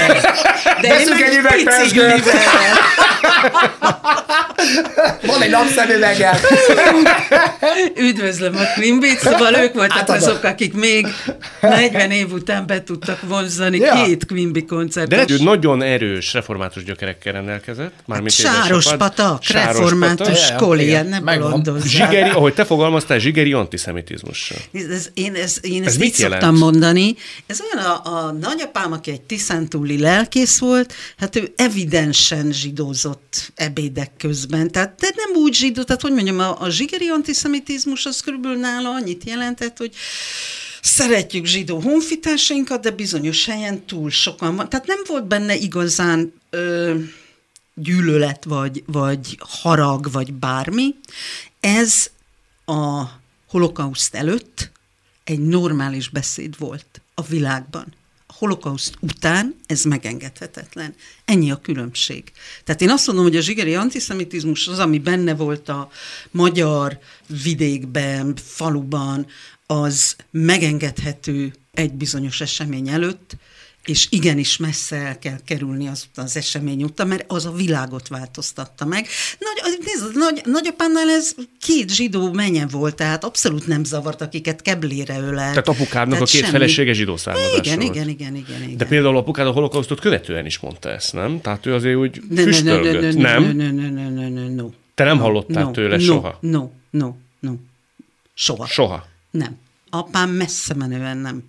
[0.82, 2.20] De Veszünk egy biciklivel.
[5.26, 6.38] Van egy napszemüveggel.
[7.98, 10.30] Üdvözlöm a Quimbit, szóval ők voltak Átadom.
[10.30, 11.08] azok, akik még
[11.62, 14.04] 40 év után be tudtak vonzani Ja.
[14.04, 15.32] két De koncertet.
[15.32, 17.92] ő nagyon erős református gyökerekkel rendelkezett.
[18.06, 20.50] Mármint Sáros patak, református patak.
[20.50, 21.50] Ja, kol, igen, ilyen, ne megvan.
[21.50, 21.90] bolondozzál.
[21.90, 24.58] Zsigeri, ahogy te fogalmaztál, zsigeri antiszemitizmussal.
[24.90, 26.42] Ez, én, ez, én Ez ezt mit így jelent?
[26.42, 27.16] szoktam mondani.
[27.46, 34.12] Ez olyan a, a nagyapám, aki egy tiszántúli lelkész volt, hát ő evidensen zsidózott ebédek
[34.18, 34.72] közben.
[34.72, 38.90] Tehát de nem úgy zsidó, tehát hogy mondjam, a, a zsigeri antiszemitizmus az körülbelül nála
[38.90, 39.96] annyit jelentett, hogy
[40.82, 44.70] szeretjük zsidó honfitársainkat, de bizonyos helyen túl sokan van.
[44.70, 46.96] Tehát nem volt benne igazán ö,
[47.76, 50.96] gyűlölet, vagy, vagy harag, vagy bármi.
[51.60, 52.10] Ez
[52.66, 53.04] a
[53.50, 54.72] holokauszt előtt
[55.24, 57.94] egy normális beszéd volt a világban.
[58.28, 60.96] A holokauszt után ez megengedhetetlen.
[61.26, 62.32] Ennyi a különbség.
[62.64, 65.90] Tehát én azt mondom, hogy a zsigeri antiszemitizmus az, ami benne volt a
[66.32, 67.00] magyar
[67.44, 69.28] vidékben, faluban,
[69.66, 73.36] az megengedhető egy bizonyos esemény előtt,
[73.86, 78.86] és igenis messze el kell kerülni az, az esemény után, mert az a világot változtatta
[78.86, 79.08] meg.
[79.40, 85.20] Nagy, nézd, nagy, nagyapánnál ez két zsidó menye volt, tehát abszolút nem zavart, akiket keblére
[85.20, 85.50] ölelt.
[85.50, 86.52] Tehát apukádnak a két semmi.
[86.52, 87.96] felesége zsidó származású igen, volt.
[87.96, 88.78] igen, igen, igen, igen.
[88.78, 91.42] De például apukád a holokausztot követően is mondta ezt, nem?
[91.42, 93.44] Tehát ő azért úgy füstölgött, nem?
[93.44, 94.70] Ne, ne, ne, ne, ne, no.
[94.94, 96.38] Te nem hallottál tőle no, soha?
[96.40, 97.54] No, no, no.
[98.34, 98.66] Soha.
[98.66, 99.08] Soha.
[99.32, 99.58] Nem.
[99.90, 101.44] Apám messze menően nem.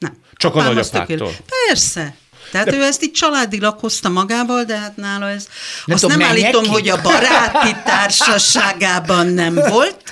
[0.00, 0.16] Nem.
[0.32, 1.32] Csak a nagyapától?
[1.66, 2.14] Persze.
[2.50, 5.48] Tehát ő ezt így családilag hozta magával, de hát nála ez...
[5.84, 6.68] Nem azt tudom, nem állítom, ki?
[6.68, 10.02] hogy a baráti társaságában nem volt,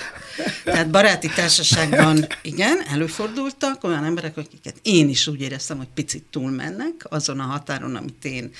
[0.63, 6.93] tehát baráti társaságban igen, előfordultak olyan emberek, akiket én is úgy éreztem, hogy picit túlmennek
[7.09, 8.51] azon a határon, amit én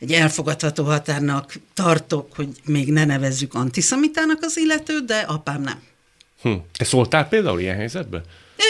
[0.00, 5.82] egy elfogadható határnak tartok, hogy még ne nevezzük antiszemitának az illetőt, de apám nem.
[6.42, 6.52] Hm.
[6.78, 8.22] Te szóltál például ilyen helyzetben?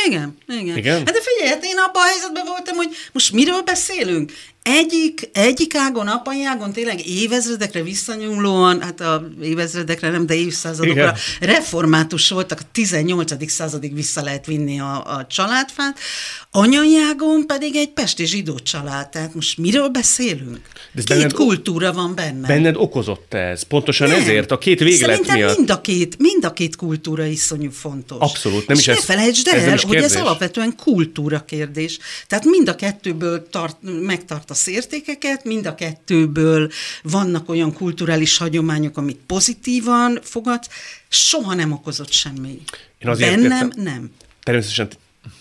[0.06, 0.76] Igen, igen.
[0.76, 0.96] Igen?
[0.96, 4.32] Hát de figyelj, hát én abban a helyzetben voltam, hogy most miről beszélünk?
[4.62, 11.14] Egyik, egyik ágon, apai ágon tényleg évezredekre visszanyúlóan, hát a évezredekre nem, de évszázadokra Igen.
[11.40, 13.50] református voltak, a 18.
[13.50, 15.98] századig vissza lehet vinni a, a családfát,
[16.50, 20.60] anyai ágon pedig egy pesti zsidó család, tehát most miről beszélünk?
[20.94, 22.46] ez Két benned- kultúra van benne.
[22.46, 23.62] Benned okozott ez?
[23.62, 24.20] Pontosan Nem.
[24.20, 24.50] ezért?
[24.50, 25.56] A két véglet Szerintem miatt?
[25.56, 28.18] mind a két, mind a két kultúra iszonyú fontos.
[28.20, 31.44] Abszolút, nem és is ne ez- felejtsd ez nem el, is hogy ez alapvetően kultúra
[31.44, 31.98] kérdés.
[32.26, 33.76] Tehát mind a kettőből tart,
[34.50, 36.70] megtartasz értékeket, mind a kettőből
[37.02, 40.68] vannak olyan kulturális hagyományok, amit pozitívan fogadsz,
[41.08, 42.62] soha nem okozott semmi.
[42.98, 44.10] Én azért Bennem értem- nem.
[44.42, 44.88] Természetesen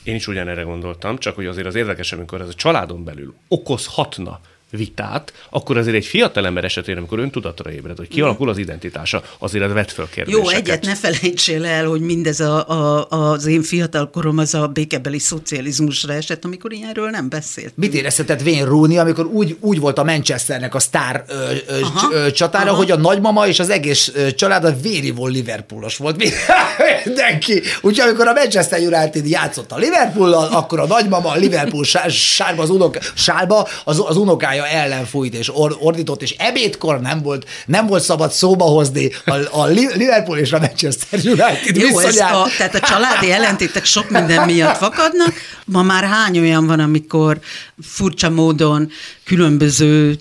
[0.04, 4.40] én is ugyanerre gondoltam, csak hogy azért az érdekes, amikor ez a családon belül okozhatna
[4.72, 9.24] vitát, akkor azért egy fiatal ember esetén, amikor ön tudatra ébred, hogy kialakul az identitása,
[9.38, 10.52] azért az vett föl kérdéseket.
[10.52, 14.68] Jó, egyet ne felejtsél el, hogy mindez a, a, az én fiatal korom az a
[14.68, 17.74] békebeli szocializmusra esett, amikor ilyenről nem beszélt.
[17.76, 21.34] Mit éreztetett Wayne Rooney, amikor úgy, úgy volt a Manchesternek a sztár ö,
[21.68, 22.78] ö, Aha, ö, csatára, aha.
[22.78, 26.18] hogy a nagymama és az egész család a véri volt Liverpoolos volt.
[26.18, 26.30] Mi-
[27.06, 27.62] Mindenki.
[27.82, 32.62] Úgyhogy amikor a Manchester United játszott a Liverpool akkor a nagymama a Liverpool sá- sárba,
[32.62, 37.50] az, unok, sálba az, az unokája ellen fújt és or, ordított, és ebédkor nem volt,
[37.66, 42.34] nem volt szabad szóba hozni a, a Li- Liverpool és a Manchester United Jó, viszonyát.
[42.34, 45.34] a, tehát a családi ellentétek sok minden miatt fakadnak.
[45.66, 47.40] Ma már hány olyan van, amikor
[47.82, 48.92] furcsa módon
[49.24, 50.20] különböző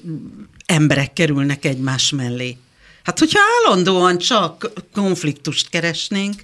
[0.67, 2.57] emberek kerülnek egymás mellé.
[3.03, 6.43] Hát, hogyha állandóan csak konfliktust keresnénk,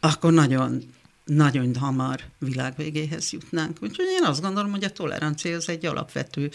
[0.00, 0.94] akkor nagyon,
[1.28, 3.76] nagyon hamar világvégéhez jutnánk.
[3.82, 6.50] Úgyhogy én azt gondolom, hogy a tolerancia az egy alapvető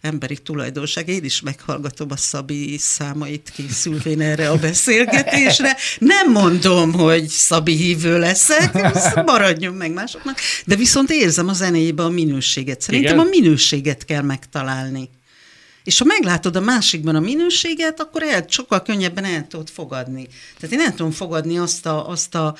[0.00, 1.08] emberi tulajdonság.
[1.08, 5.76] Én is meghallgatom a Szabi számait készülvén erre a beszélgetésre.
[5.98, 8.72] Nem mondom, hogy Szabi hívő leszek,
[9.24, 12.80] maradjon meg másoknak, de viszont érzem a zenéjében a minőséget.
[12.80, 13.26] Szerintem Igen?
[13.26, 15.10] a minőséget kell megtalálni.
[15.84, 20.28] És ha meglátod a másikban a minőséget, akkor el, sokkal könnyebben el tudod fogadni.
[20.60, 22.56] Tehát én el tudom fogadni azt a, azt a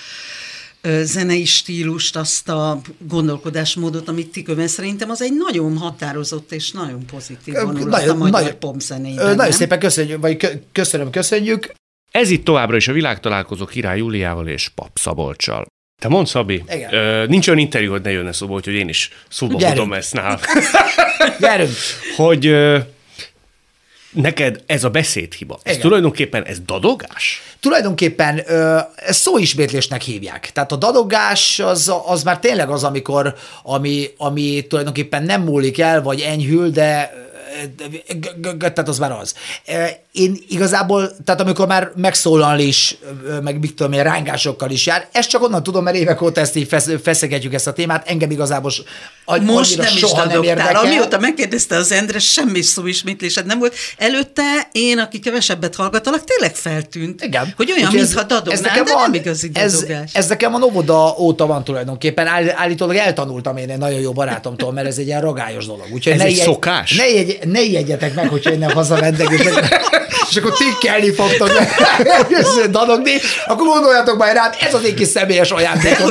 [1.03, 4.69] zenei stílust, azt a gondolkodásmódot, amit ti követ.
[4.69, 9.19] Szerintem az egy nagyon határozott és nagyon pozitív vonulat a magyar popzenében.
[9.19, 9.51] ö, Nagyon nem?
[9.51, 11.73] szépen köszönjük, vagy kö- köszönöm, köszönjük.
[12.11, 15.67] Ez itt továbbra is a világtalálkozó Király Júliával és Pap Szabolcsal.
[16.03, 16.95] Te mondd, Szabi, Igen.
[16.95, 19.77] ö, nincs olyan interjú, hogy ne jönne szóba, úgyhogy én is szóba Gyerünk.
[19.79, 20.41] hozom ezt nál.
[21.41, 21.71] Gyerünk!
[22.17, 22.79] hogy ö,
[24.21, 25.81] neked ez a beszédhiba, ez Igen.
[25.81, 27.43] tulajdonképpen ez dadogás?
[27.61, 30.51] Tulajdonképpen ö, ezt szóismétlésnek hívják.
[30.53, 36.03] Tehát a dadogás az, az már tényleg az, amikor, ami, ami tulajdonképpen nem múlik el,
[36.03, 37.13] vagy enyhül, de
[38.59, 39.35] tehát az már az.
[40.19, 42.97] Én igazából, tehát amikor már megszólal is,
[43.43, 46.57] meg mit tudom én, rángásokkal is jár, ezt csak onnan tudom, mert évek óta ezt
[46.57, 48.83] így fesz, feszegetjük ezt a témát, engem igazából s-
[49.25, 50.77] a- Most nem is soha nem érdekel.
[50.85, 53.75] Amióta megkérdezte az Endre, semmi szóismétlésed nem volt.
[53.97, 57.53] Előtte én, aki kevesebbet hallgatalak, tényleg feltűnt, Igen.
[57.57, 60.11] hogy olyan, mintha dadognál, de nem igazi ez, dadogás.
[60.15, 62.27] ez nekem a Novoda óta van tulajdonképpen.
[62.27, 65.87] Áll, állítólag eltanultam én egy nagyon jó barátomtól, mert ez egy ilyen ragályos dolog.
[65.93, 66.97] Úgyhogy Ez ne egy ijedj- szokás?
[66.97, 69.41] Ne, ijedj, ne ijedjetek meg, hogyha innen hazamentek, és,
[70.31, 71.51] és akkor tikkelni fogtok
[72.71, 73.13] dadogni,
[73.47, 76.09] akkor gondoljatok majd rám, ez az én kis személyes ajándékom.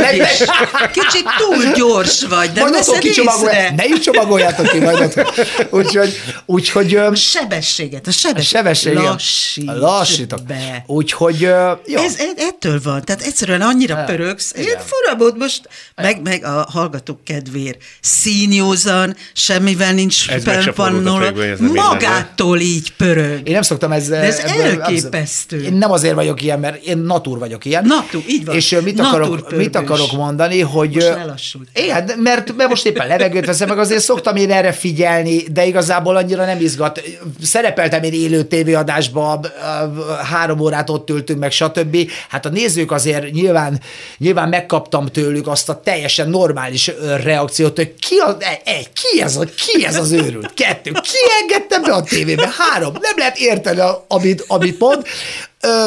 [0.91, 3.73] Kicsit túl gyors vagy, de Majd veszed észre.
[3.75, 5.25] ne is csomagoljátok ki majd.
[5.69, 8.47] Úgyhogy, úgyhogy Sebességet, a a sebesség.
[8.47, 8.91] sebesség.
[8.91, 9.03] igen.
[9.05, 10.43] Lassíts Lassítok.
[10.43, 10.83] be.
[10.87, 12.01] Úgyhogy, jó.
[12.01, 14.53] Ez, ettől van, tehát egyszerűen annyira pörögsz.
[14.55, 14.77] Én igen.
[14.85, 17.77] fura volt most, meg, meg a hallgatók kedvéért.
[18.01, 22.93] Színjózan, semmivel nincs Ez meg se fordult a felpannolva, fejből, hogy ez nem magától így
[22.95, 23.47] pörög.
[23.47, 24.21] Én nem szoktam ezzel...
[24.21, 25.63] De ez ebből- elképesztő.
[25.63, 27.85] Én nem azért vagyok ilyen, mert én natur vagyok ilyen.
[27.85, 28.55] Natur, így van.
[28.55, 30.93] És mit akarok, mit akarok mondani, hogy...
[30.93, 31.67] Most lelassult.
[31.73, 35.65] Igen, de- mert, mert most éppen levegőt veszem, meg azért szoktam én erre figyelni, de
[35.65, 37.01] igazából annyira nem izgat.
[37.41, 41.97] Szerepeltem én élő tévéadásba, ö, három órát ott ültünk, meg stb.
[42.29, 43.79] Hát a nézők azért nyilván,
[44.17, 46.91] nyilván megkaptam tőlük azt a teljesen normális
[47.23, 50.53] reakciót, hogy ki, az, egy, ki, ez, a, ki ez az őrült?
[50.53, 50.91] Kettő.
[50.91, 52.49] Ki engedte be a tévébe?
[52.57, 52.93] Három.
[53.01, 53.76] Nem lehet érteni,
[54.07, 55.03] amit, amit mond.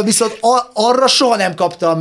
[0.05, 0.39] Viszont
[0.73, 2.01] arra soha nem kaptam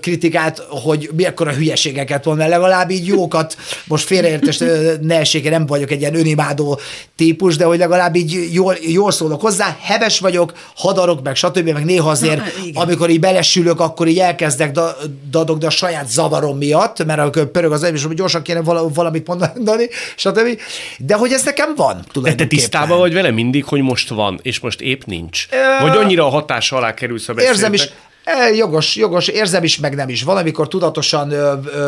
[0.00, 4.58] kritikát, hogy mi a hülyeségeket mert legalább így jókat, most félreértés
[5.00, 6.80] ne essék, nem vagyok egy ilyen önimádó
[7.16, 11.84] típus, de hogy legalább így jól, jól szólok hozzá, heves vagyok, hadarok, meg stb., meg
[11.84, 12.82] néha azért, Na, igen.
[12.82, 14.96] amikor így belesülök, akkor így elkezdek da,
[15.30, 19.26] dadogni a saját zavarom miatt, mert akkor pörög az és hogy gyorsan kéne vala, valamit
[19.26, 20.60] mondani, stb.
[20.98, 22.48] De hogy ez nekem van, De te tulajdonképpen.
[22.58, 25.46] tisztában vagy vele mindig, hogy most van, és most épp nincs?
[25.80, 27.88] Vagy annyira a hatás alá kerülsz a Érzem is?
[28.24, 30.22] E, Jogos, jogos, érzem is, meg nem is.
[30.22, 31.32] Van, amikor tudatosan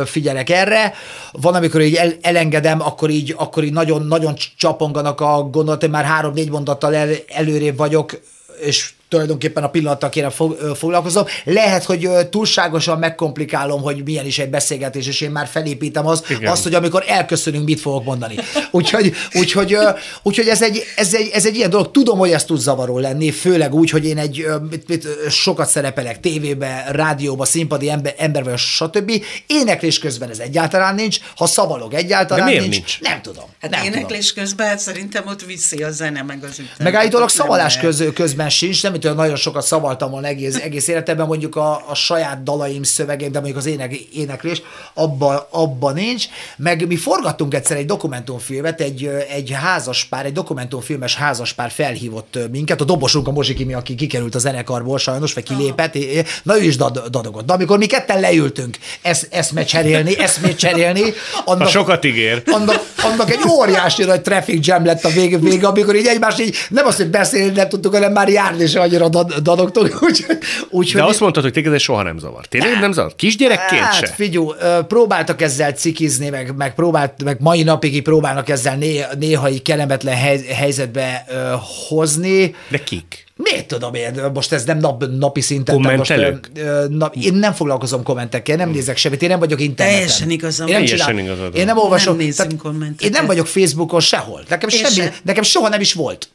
[0.05, 0.95] figyelek erre,
[1.33, 6.05] van, amikor így el, elengedem, akkor így, akkor így nagyon, nagyon csaponganak a gondolatai, már
[6.05, 8.21] három-négy mondattal el, előrébb vagyok,
[8.61, 10.31] és tulajdonképpen a pillanattal kéne
[10.75, 11.25] foglalkozom.
[11.45, 16.51] Lehet, hogy túlságosan megkomplikálom, hogy milyen is egy beszélgetés, és én már felépítem az, Igen.
[16.51, 18.35] azt, hogy amikor elköszönünk, mit fogok mondani.
[18.71, 19.77] Úgyhogy, úgyhogy,
[20.23, 21.91] úgyhogy ez, egy, ez, egy, ez egy ilyen dolog.
[21.91, 26.21] Tudom, hogy ez tud zavaró lenni, főleg úgy, hogy én egy mit, mit, sokat szerepelek
[26.21, 29.25] tévébe, rádióba, színpadi ember, ember vagy, stb.
[29.47, 33.01] Éneklés közben ez egyáltalán nincs, ha szavalog egyáltalán De miért nincs, nincs?
[33.01, 33.45] nem tudom.
[33.61, 36.67] Hát nem éneklés közben hát szerintem ott viszi a zene meg az ütem.
[36.77, 36.93] Tudom.
[36.93, 40.27] Meg állítólag Ott nem szavalás köz, közben sincs, nem mint olyan nagyon sokat szavaltam volna
[40.27, 44.63] egész, egész életemben, mondjuk a, a saját dalaim szövegek, de mondjuk az ének, éneklés,
[44.95, 46.27] abba, abba nincs.
[46.57, 52.85] Meg mi forgattunk egyszer egy dokumentumfilmet, egy, egy házaspár, egy dokumentumfilmes házaspár felhívott minket, a
[52.85, 55.97] dobosunk, a Mozsikimi, aki kikerült a zenekarból sajnos, vagy kilépett,
[56.43, 57.47] na ő is dad, dadogott.
[57.47, 61.03] De amikor mi ketten leültünk esz, eszmét cserélni, eszmét cserélni,
[61.45, 62.43] annak, Ha sokat ígér.
[62.47, 66.57] annak, annak egy óriási nagy traffic jam lett a vége, vége amikor így egymás így
[66.69, 69.79] nem azt, hogy beszélni nem tudtuk, hanem már járni se annyira dad-.
[70.01, 70.39] Úgyhogy
[70.71, 72.47] úgy, De azt mondtad, hogy téged ez soha nem zavar.
[72.47, 73.15] Tényleg nem zavar?
[73.17, 74.07] Kisgyerekként Hát se?
[74.07, 74.53] figyú,
[74.89, 80.17] próbáltak ezzel cikizni, meg, meg, próbált, meg mai napig próbálnak ezzel néha, néha így kellemetlen
[80.17, 81.53] hely, helyzetbe ö,
[81.89, 82.55] hozni.
[82.69, 83.25] De kik?
[83.37, 85.83] Miért tudom én, most ez nem nap, napi szinten.
[85.83, 86.51] tehát most, Kommentelők?
[86.57, 89.99] ö, na, én nem foglalkozom kommentekkel, nem nézek semmit, én nem vagyok interneten.
[90.01, 91.65] Teljesen igazam Én nem, csinál, igazad én van.
[91.65, 92.17] nem olvasom.
[92.17, 93.03] Nem tehát kommenteket.
[93.03, 94.43] Én nem vagyok Facebookon sehol.
[94.49, 95.15] Nekem, Én semmi, se.
[95.23, 96.29] nekem soha nem is volt.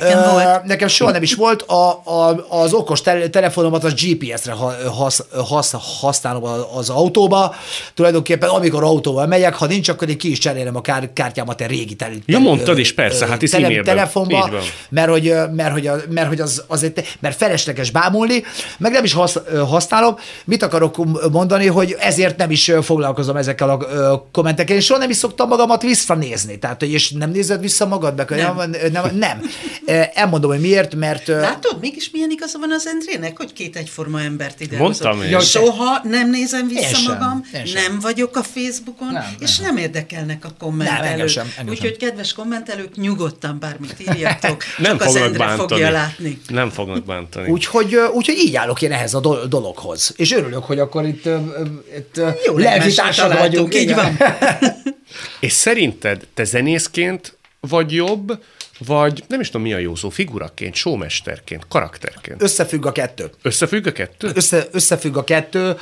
[0.00, 0.64] Nekem Ö, volt.
[0.64, 1.62] Nekem soha nem is volt.
[1.62, 7.54] A, a, az okos tel- telefonomat az GPS-re ha- hasz, hasz, használom a- az autóba.
[7.94, 11.68] Tulajdonképpen amikor autóval megyek, ha nincs, akkor én ki is cserélem a kár, kártyámat egy
[11.68, 14.50] régi tel, Ja, mondtad is, persze, hát hisz tele, telefonba,
[14.88, 18.42] mert hogy, mert hogy, a, mert hogy az, az egy, mert felesleges bámulni,
[18.78, 20.16] meg nem is hasz, ö, használom.
[20.44, 20.96] Mit akarok
[21.32, 24.74] mondani, hogy ezért nem is foglalkozom ezekkel a kommentekkel.
[24.74, 26.58] Én soha nem is szoktam magamat visszanézni.
[26.58, 28.24] Tehát, hogy és nem nézed vissza magad.
[28.28, 28.74] Nem.
[28.92, 29.40] nem, nem.
[30.14, 34.60] Elmondom, hogy miért, mert Látod, mégis milyen igaza van az Endrének, hogy két egyforma embert
[34.60, 35.40] ide Mondtam én.
[35.40, 37.62] Soha nem nézem vissza Én sem, magam, sem.
[37.74, 39.74] nem vagyok a Facebookon, Nem, és nem.
[39.74, 41.42] nem érdekelnek a kommentelők.
[41.68, 45.68] Úgyhogy kedves kommentelők, nyugodtan bármit írjatok, Nem csak az fognak Endre bántani.
[45.68, 46.40] fogja látni.
[46.48, 47.48] Nem fognak bántani.
[47.50, 50.12] Úgyhogy, úgyhogy így állok én ehhez a do- dologhoz.
[50.16, 51.24] És örülök, hogy akkor itt,
[51.96, 53.74] itt Jó lelki egymással társak találtunk, vagyunk.
[53.74, 54.16] így van.
[55.40, 58.38] És szerinted te zenészként vagy jobb,
[58.78, 62.42] vagy nem is tudom mi a jó szó, figuraként, showmesterként, karakterként.
[62.42, 63.30] Összefügg a kettő.
[63.42, 64.30] Összefügg a kettő?
[64.34, 65.76] Össze, összefügg a kettő.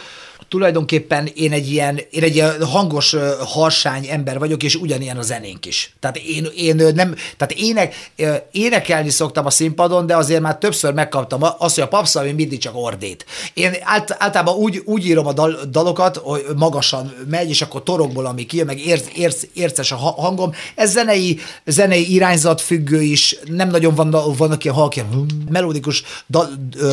[0.52, 5.66] Tulajdonképpen én egy ilyen, én egy ilyen hangos, harsány ember vagyok, és ugyanilyen a zenénk
[5.66, 5.94] is.
[6.00, 8.10] Tehát én, én nem, tehát ének,
[8.50, 12.76] énekelni szoktam a színpadon, de azért már többször megkaptam azt, hogy a papszalmi mindig csak
[12.76, 13.26] ordít.
[13.54, 18.26] Én ált, általában úgy, úgy írom a dal, dalokat, hogy magasan megy, és akkor torokból,
[18.26, 20.52] ami kijön, meg érz, érz, érces a ha- hangom.
[20.74, 26.50] Ez zenei, zenei irányzat függő is, nem nagyon van, vannak ilyen halk, ilyen melódikus dal,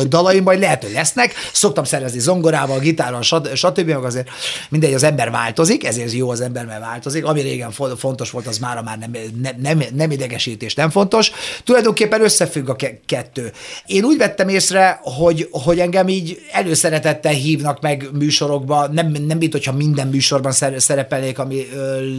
[0.08, 1.34] dalaim, majd lehet, hogy lesznek.
[1.52, 3.86] Szoktam szerezni zongorával, gitárral, sat- stb.
[3.88, 4.28] Meg azért
[4.68, 7.24] mindegy, az ember változik, ezért jó az ember, mert változik.
[7.24, 9.10] Ami régen fo- fontos volt, az mára már nem,
[9.42, 11.30] nem, nem, nem idegesítés, nem fontos.
[11.64, 13.52] Tulajdonképpen összefügg a ke- kettő.
[13.86, 19.52] Én úgy vettem észre, hogy, hogy engem így előszeretettel hívnak meg műsorokba, nem, nem mint
[19.52, 21.66] hogyha minden műsorban szer- szerepelnék, ami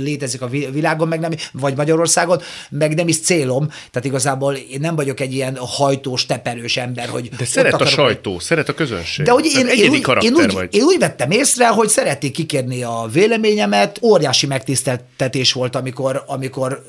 [0.03, 3.67] létezik a vi- világon, meg nem, vagy Magyarországon, meg nem is célom.
[3.67, 7.93] Tehát igazából én nem vagyok egy ilyen hajtós, teperős ember, hogy De szeret a akarok-
[7.93, 9.25] sajtó, szeret a közönség.
[9.25, 10.75] de hogy én, én, egyedi úgy, karakter én, úgy, vagy.
[10.75, 16.83] én úgy vettem észre, hogy szerették kikérni a véleményemet, óriási megtiszteltetés volt, amikor, amikor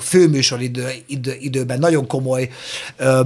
[0.00, 2.50] főműsor idő, idő, időben nagyon komoly,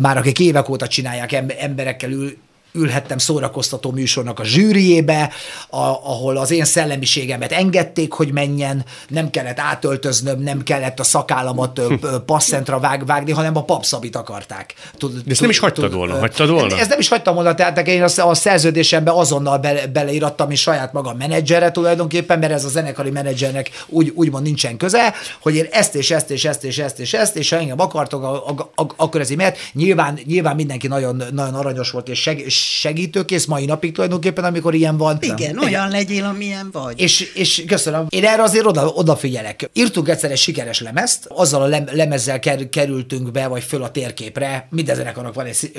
[0.01, 2.37] már akik évek óta csinálják, em- emberekkel ül,
[2.75, 5.31] ülhettem szórakoztató műsornak a zsűriébe,
[5.71, 11.81] a, ahol az én szellemiségemet engedték, hogy menjen, nem kellett átöltöznöm, nem kellett a szakállamat
[12.27, 14.75] passzentra vág, vágni, hanem a papszabit akarták.
[14.99, 16.79] Tud, ezt nem is hagytad volna, hagytad volna?
[16.79, 20.93] Ez nem is hagytam volna, tehát én a, a szerződésembe azonnal bele, beleírattam, és saját
[20.93, 25.95] magam menedzsere tulajdonképpen, mert ez a zenekari menedzsernek úgy, úgymond nincsen köze, hogy én ezt
[25.95, 28.95] és ezt és ezt és ezt és ezt, és ha engem akartok, a- a- a-
[28.97, 29.59] akkor ez így mehet.
[29.73, 34.97] Nyilván, nyilván mindenki nagyon, nagyon aranyos volt, és seg, segítőkész mai napig tulajdonképpen, amikor ilyen
[34.97, 35.19] van.
[35.21, 37.01] Igen, olyan legyél, amilyen vagy.
[37.01, 38.07] És, és köszönöm.
[38.09, 39.71] Én erre azért oda, odafigyelek.
[39.73, 43.91] Írtunk egyszer egy sikeres lemezt, azzal a lem, lemezzel ker, kerültünk be, vagy föl a
[43.91, 44.67] térképre.
[44.71, 45.73] Minden zenekarnak van egy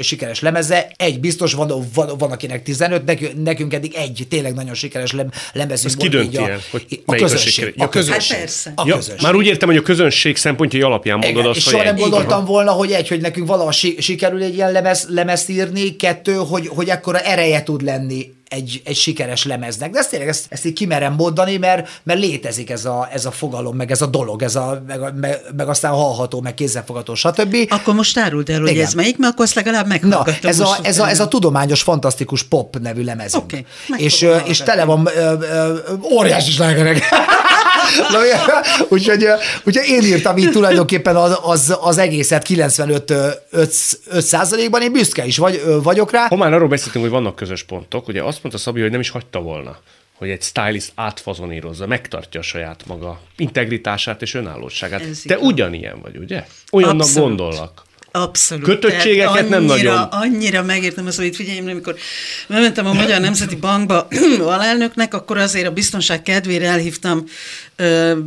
[0.00, 0.92] sikeres lemeze.
[0.96, 5.30] Egy biztos, van, van, van akinek 15, nekünk, nekünk eddig egy tényleg nagyon sikeres lem,
[5.52, 7.74] lemezünk Ez ki volt, így dönti a, el, hogy a a közönség.
[7.76, 8.30] Ja, a közönség.
[8.30, 8.72] Hát persze.
[8.76, 9.22] A Ja, közönség.
[9.22, 11.96] már úgy értem, hogy a közönség szempontjai alapján mondod Igen, azt, és hogy soha nem
[11.96, 16.27] gondoltam volna, hogy egy, hogy nekünk valaha si- sikerül egy ilyen lemez, lemezt írni, kettő,
[16.36, 19.90] hogy, hogy ekkora ereje tud lenni egy, egy sikeres lemeznek.
[19.90, 23.30] De ezt tényleg ezt, ezt így kimerem mondani, mert, mert létezik ez a, ez a
[23.30, 27.56] fogalom, meg ez a dolog, ez a, meg, meg, meg aztán hallható, meg kézzelfogható, stb.
[27.68, 28.84] Akkor most áruld el, hogy Igen.
[28.86, 30.50] ez melyik, mert akkor azt legalább Na, meghallgatom.
[30.50, 33.52] ez a, ez, a, ez a tudományos, fantasztikus pop nevű lemezünk.
[33.88, 35.74] Meg és, és tele van ö,
[36.12, 37.02] óriási slágerek.
[38.10, 38.18] Na,
[38.88, 39.26] úgyhogy,
[39.64, 43.74] úgyhogy én írtam így tulajdonképpen az, az, az egészet 95 ö, 5,
[44.06, 46.26] 5 százalékban, én büszke is vagy, vagyok rá.
[46.28, 49.10] Ha már arról beszéltünk, hogy vannak közös pontok, ugye azt mondta Szabi, hogy nem is
[49.10, 49.78] hagyta volna,
[50.14, 55.00] hogy egy stylist átfazonírozza, megtartja a saját maga integritását és önállóságát.
[55.00, 55.46] Ez Te igaz.
[55.46, 56.44] ugyanilyen vagy, ugye?
[56.72, 57.28] Olyannak Abszolút.
[57.28, 57.86] gondollak.
[58.12, 58.64] Abszolút.
[58.64, 60.08] Kötöttségeket Tehát nem annyira, nagyon.
[60.10, 61.96] Annyira megértem azt, hogy figyelj, amikor
[62.48, 64.08] bementem a Magyar Nemzeti Bankba
[64.54, 67.24] alelnöknek, akkor azért a biztonság kedvére elhívtam,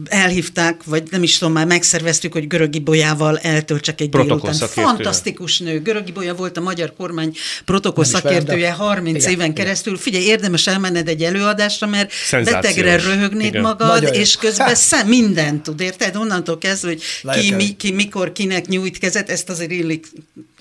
[0.05, 4.53] elhívták, vagy nem is tudom, már megszerveztük, hogy Görögi Bolyával eltöltsek egy Protokoll délután.
[4.53, 4.87] szakértője.
[4.87, 5.81] Fantasztikus nő.
[5.81, 7.35] Görögi Bolya volt a magyar kormány
[7.65, 9.55] protokoll Nem szakértője 30 Igen, éven igen.
[9.55, 9.97] keresztül.
[9.97, 12.61] Figyelj, érdemes elmenned egy előadásra, mert Szenzációs.
[12.61, 13.61] betegre röhögnéd Igen.
[13.61, 14.19] magad, Nagyon jó.
[14.19, 16.15] és közben szem, mindent tud, érted?
[16.15, 17.01] Onnantól kezdve, hogy
[17.39, 20.07] ki, mi, ki mikor kinek nyújt kezet, ezt azért illik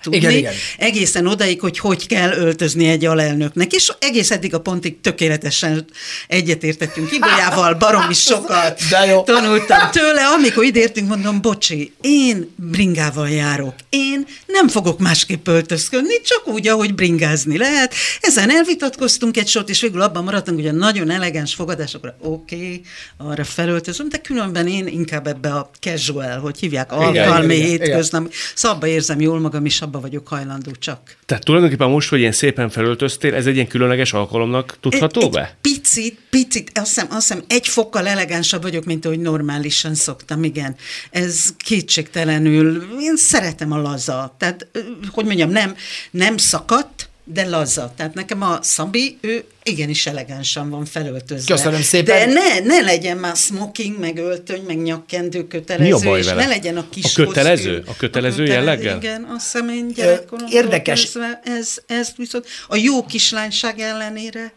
[0.03, 0.19] tudni.
[0.19, 0.53] Igen, igen.
[0.79, 3.73] Egészen odaig, hogy hogy kell öltözni egy alelnöknek.
[3.73, 5.85] És egész eddig a pontig tökéletesen
[6.29, 9.23] egyetértettünk Ibolyával, baromi sokat De jó.
[9.23, 10.23] tanultam tőle.
[10.27, 13.75] Amikor ide értünk, mondom, bocsi, én bringával járok.
[13.89, 17.95] Én nem fogok másképp öltözködni, csak úgy, ahogy bringázni lehet.
[18.21, 22.81] Ezen elvitatkoztunk egy sort, és végül abban maradtunk, hogy a nagyon elegáns fogadásokra oké, okay,
[23.17, 28.33] arra felöltözöm, de különben én inkább ebbe a casual, hogy hívják, alkalmi hétköznap.
[28.55, 31.17] Szóval abba érzem jól magam, és abba vagyok hajlandó csak.
[31.27, 35.41] Tehát tulajdonképpen most, hogy ilyen szépen felöltöztél, ez egy ilyen különleges alkalomnak tudható egy, be?
[35.41, 40.45] Egy picit, picit, azt hiszem, azt hiszem egy fokkal elegánsabb vagyok, mint ahogy normálisan szoktam,
[40.45, 40.77] igen.
[41.11, 44.35] Ez kétségtelenül, én szeretem a laza.
[44.39, 44.67] Tehát,
[45.11, 45.75] hogy mondjam, nem,
[46.11, 47.00] nem szakadt,
[47.33, 47.93] de laza.
[47.97, 51.55] Tehát nekem a Szabi, ő igenis elegánsan van felöltözve.
[51.55, 52.29] Köszönöm szépen.
[52.29, 56.27] De ne, ne legyen már smoking, meg öltöny, meg nyakkendő kötelező, Mi a baj és
[56.27, 56.43] vele?
[56.43, 57.75] ne legyen a kis A kötelező?
[57.77, 57.93] kosztüm.
[57.95, 58.97] A kötelező jelleggel?
[58.97, 61.01] Igen, azt hiszem én gyerekkoromtól érdekes.
[61.03, 64.53] kezdve Ez, ez viszont a jó kislányság ellenére,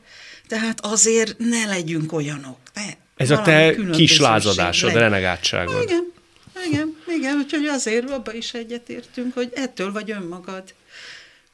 [0.47, 2.57] tehát azért ne legyünk olyanok.
[2.73, 2.81] Ne,
[3.17, 5.03] Ez a te kis lázadásod, legyen.
[5.09, 5.83] renegátságod.
[5.83, 6.11] Igen,
[6.71, 10.63] igen, igen, úgyhogy azért abba is egyetértünk, hogy ettől vagy önmagad.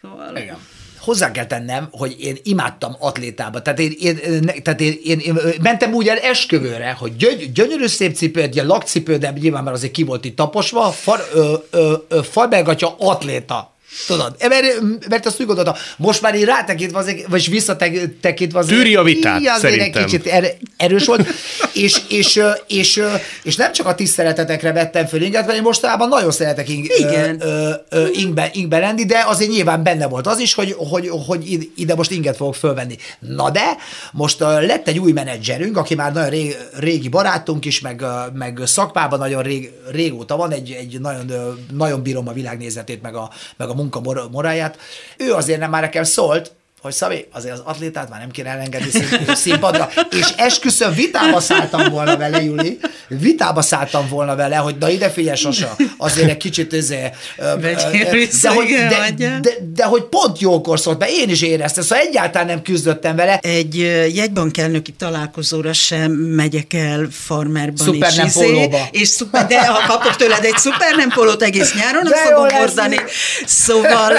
[0.02, 0.58] Szóval, Igen.
[1.00, 3.62] Hozzá kell tennem, hogy én imádtam atlétába.
[3.62, 8.16] Tehát én, én, tehát én, én, én mentem úgy el esküvőre, hogy gyöny, gyönyörű szép
[8.16, 12.22] cipő, egy lakcipő, de nyilván már azért ki volt itt taposva, far, ö, ö, ö,
[12.22, 13.74] falbelgatya atléta.
[14.08, 14.66] Tudod, mert,
[15.10, 18.64] mert azt úgy gondoltam, most már én rátekintve, azért, vagy visszatekintve.
[18.64, 20.04] Tűri a vitát, így azért szerintem.
[20.04, 21.28] Egy kicsit er, erős volt,
[21.74, 23.02] és, és, és,
[23.44, 27.42] és, nem csak a tiszteletetekre vettem föl inget, mert én mostanában nagyon szeretek ing, Igen.
[27.42, 31.52] ö, ö, ingbe, ingbe lenni, de azért nyilván benne volt az is, hogy, hogy, hogy
[31.52, 32.98] id- ide most inget fogok fölvenni.
[33.20, 33.78] Na de,
[34.12, 39.20] most lett egy új menedzserünk, aki már nagyon rég, régi barátunk is, meg, meg szakmában
[39.20, 41.32] nagyon rég, régóta van, egy, egy nagyon,
[41.74, 44.78] nagyon bírom a világnézetét, meg a, meg a munka mor- moráját.
[45.18, 46.52] Ő azért nem már nekem szólt,
[46.82, 51.90] hogy Szabi, azért az atlétát már nem kéne elengedni szín- színpadra, és esküszöm, vitába szálltam
[51.90, 56.74] volna vele, Juli, vitába szálltam volna vele, hogy na ide figyelj, Sasa, azért egy kicsit
[56.74, 59.40] izé, ö, ö, Vegyél ö, vissza, de, hogy, de, hagyjál.
[59.40, 63.38] de, de, hogy pont jókor szólt, mert én is éreztem, szóval egyáltalán nem küzdöttem vele.
[63.38, 63.76] Egy
[64.16, 68.16] jegybankelnöki találkozóra sem megyek el farmerban Szuper is.
[68.16, 68.88] nem izé, pólóba.
[68.92, 72.50] És szuper, de ha kapok tőled egy szuper nem pólót, egész nyáron De azt fogom
[72.50, 73.00] hordani.
[73.46, 74.14] Szóval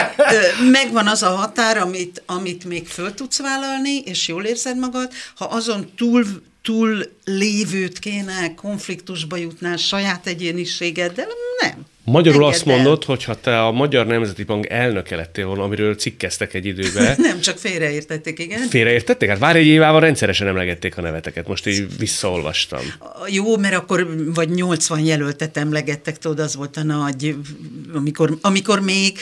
[0.70, 5.12] megvan az a határ, amit, amit még föl tudsz vállalni, és jól érzed magad.
[5.34, 6.24] Ha azon túl
[6.62, 11.28] túl lévőt kéne, konfliktusba jutnál saját egyéniségeddel,
[11.61, 11.86] nem.
[12.11, 15.94] Magyarul Engedd azt mondod, hogy ha te a Magyar Nemzeti Bank elnöke lettél volna, amiről
[15.94, 18.68] cikkeztek egy időben, Nem, csak félreértették, igen.
[18.68, 19.28] félreértették?
[19.28, 22.80] Hát várj egy évával rendszeresen emlegették a neveteket, most így visszaolvastam.
[23.28, 27.36] Jó, mert akkor vagy 80 jelöltet emlegettek, tudod, az volt a nagy,
[27.94, 29.18] amikor, amikor még,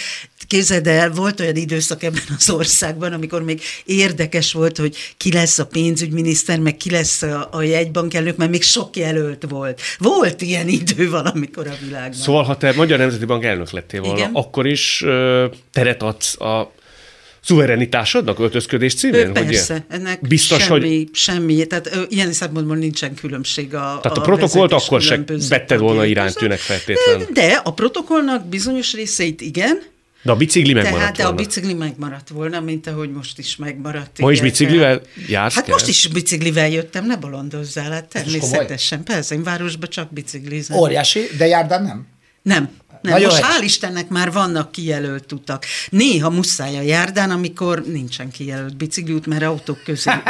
[0.47, 5.59] képzeld el, volt olyan időszak ebben az országban, amikor még érdekes volt, hogy ki lesz
[5.59, 9.81] a pénzügyminiszter, meg ki lesz a, a jegybankelnök, mert még sok jelölt volt.
[9.99, 12.13] Volt ilyen idő valamikor a világban.
[12.13, 14.31] Szóval, ha te Magyar Nemzeti Bank elnök lettél volna, Igen.
[14.33, 16.73] akkor is ö, teret adsz a
[17.41, 19.25] szuverenitásodnak öltözködés címén?
[19.25, 20.03] Hogy Persze, ilyen?
[20.03, 24.71] ennek Biztos, semmi, hogy semmi, tehát ö, ilyen szempontból nincsen különbség a Tehát a protokollt
[24.71, 26.81] vezetés akkor se különböző vetted volna tagjai irántűnek között.
[26.83, 27.19] feltétlen.
[27.35, 29.83] De, de a protokollnak bizonyos részeit igen,
[30.23, 31.43] de a bicikli megmaradt tehát de a volna.
[31.43, 34.19] bicikli megmaradt volna, mint ahogy most is megmaradt.
[34.19, 35.73] Ma is biciklivel jársz Hát kell?
[35.73, 39.03] most is biciklivel jöttem, ne bolondozzál, hát természetesen.
[39.03, 40.77] Persze, én városba csak biciklizem.
[40.79, 42.07] Óriási, de járdán nem.
[42.49, 42.71] Nem.
[43.03, 45.65] Nem, Nagyon most hál' Istennek már vannak kijelölt utak.
[45.91, 50.11] Néha muszáj a járdán, amikor nincsen kijelölt bicikliút, mert autók közé.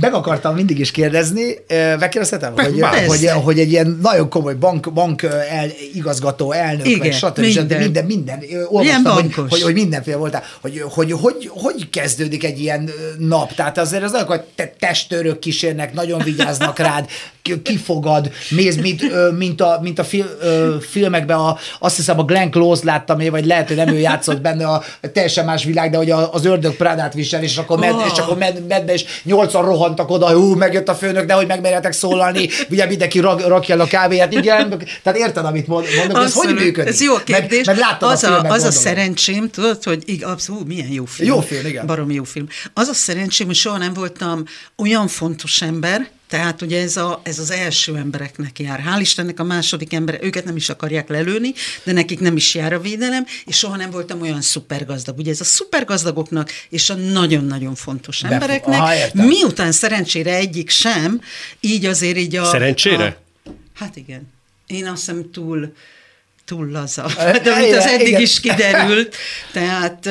[0.00, 1.54] Meg akartam mindig is kérdezni,
[1.98, 7.12] megkérdezhetem, hogy, hogy, hogy egy ilyen nagyon komoly bank, bank el, igazgató, elnök, Igen, meg
[7.12, 7.38] stb.
[7.38, 7.78] minden.
[7.80, 8.38] minden, minden,
[8.68, 13.78] olvastam, hogy, hogy, hogy, mindenféle voltál, hogy, hogy, hogy, hogy kezdődik egy ilyen nap, tehát
[13.78, 17.06] azért az nagyon, hogy te testőrök kísérnek, nagyon vigyáznak rád,
[17.42, 19.02] ki- kifogad, mész, mint,
[19.38, 20.26] mint a, mint a fil,
[20.90, 24.40] filmekben, a, azt hiszem a Glenn Close láttam én, vagy lehet, hogy nem ő játszott
[24.40, 24.82] benne, a,
[25.12, 28.06] teljesen más világ, de hogy az ördög Prádát visel, és akkor, med, Oh.
[28.12, 31.46] és akkor med, medbe, és nyolcan rohan rohantak oda, hú, megjött a főnök, de hogy
[31.46, 36.32] megmerjetek szólalni, ugye mindenki rak, rakja el a kávéját, igen, tehát érted, amit mondok, ez
[36.32, 36.92] hogy működik?
[36.92, 37.66] Ez jó kérdés.
[37.66, 41.28] Meg, meg az, a, filmet, az a szerencsém, tudod, hogy ig- abszolút, milyen jó film.
[41.28, 41.86] Jó film, igen.
[41.86, 42.46] Baromi jó film.
[42.74, 44.44] Az a szerencsém, hogy soha nem voltam
[44.76, 48.82] olyan fontos ember, tehát ugye ez, a, ez az első embereknek jár.
[48.86, 51.52] Hál' Istennek a második ember, őket nem is akarják lelőni,
[51.84, 55.18] de nekik nem is jár a védelem, és soha nem voltam olyan szupergazdag.
[55.18, 59.26] Ugye ez a szupergazdagoknak és a nagyon-nagyon fontos Befo- embereknek, Aha, értem.
[59.26, 61.20] miután szerencsére egyik sem,
[61.60, 62.44] így azért így a...
[62.44, 63.16] Szerencsére?
[63.44, 64.34] A, hát igen.
[64.66, 65.72] Én azt hiszem túl
[66.44, 67.06] túl laza.
[67.44, 68.20] De mint az eddig igen.
[68.20, 69.16] is kiderült,
[69.52, 70.08] tehát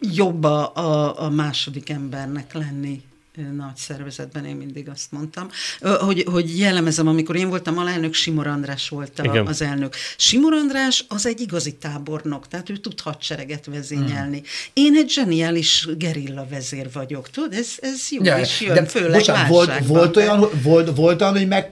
[0.00, 3.02] jobb a, a, második embernek lenni
[3.34, 5.48] nagy szervezetben, én mindig azt mondtam,
[5.80, 9.46] hogy, hogy jellemezem, amikor én voltam alelnök, Simor András volt a, Igen.
[9.46, 9.94] az elnök.
[10.16, 14.36] Simor András az egy igazi tábornok, tehát ő tud hadsereget vezényelni.
[14.36, 14.46] Hmm.
[14.72, 19.18] Én egy zseniális gerilla vezér vagyok, tudod, ez, ez jó Ja, is jön, de főleg
[19.18, 21.70] bocsánat, volt, volt, olyan, volt, volt olyan, hogy meg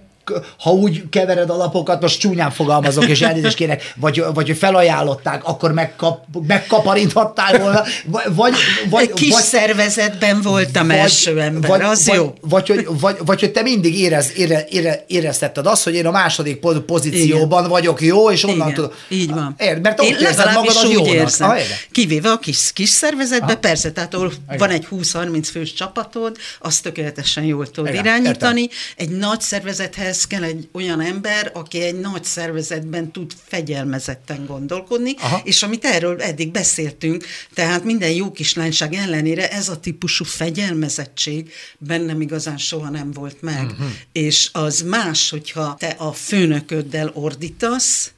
[0.58, 5.72] ha úgy kevered a lapokat, most csúnyán fogalmazok, és elnézést kérek, vagy, vagy felajánlották, akkor
[5.72, 8.54] megkap, megkaparinthattál volna, vagy, vagy,
[8.90, 12.34] vagy, Egy kis vagy, szervezetben voltam első ember, vagy, az vagy, jó.
[12.40, 16.10] Vagy, vagy, vagy, vagy, hogy te mindig érez, ére, ére, éreztetted azt, hogy én a
[16.10, 17.70] második po- pozícióban Igen.
[17.70, 18.90] vagyok jó, és onnan Igen, tudom.
[19.08, 19.54] így van.
[19.58, 21.12] Érd, mert Én érzed magad úgy jónak.
[21.12, 21.50] érzem.
[21.50, 21.76] Ah, érted?
[21.92, 23.58] Kivéve a kis, kis szervezetben, Aha.
[23.58, 28.68] persze, tehát ahol van egy 20-30 fős csapatod, azt tökéletesen jól tudod Igen, irányítani.
[28.96, 35.40] Egy nagy szervezethez kell egy olyan ember, aki egy nagy szervezetben tud fegyelmezetten gondolkodni, Aha.
[35.44, 42.20] és amit erről eddig beszéltünk, tehát minden jó kislányság ellenére ez a típusú fegyelmezettség bennem
[42.20, 43.64] igazán soha nem volt meg.
[43.64, 43.86] Uh-huh.
[44.12, 48.12] És az más, hogyha te a főnököddel ordítasz,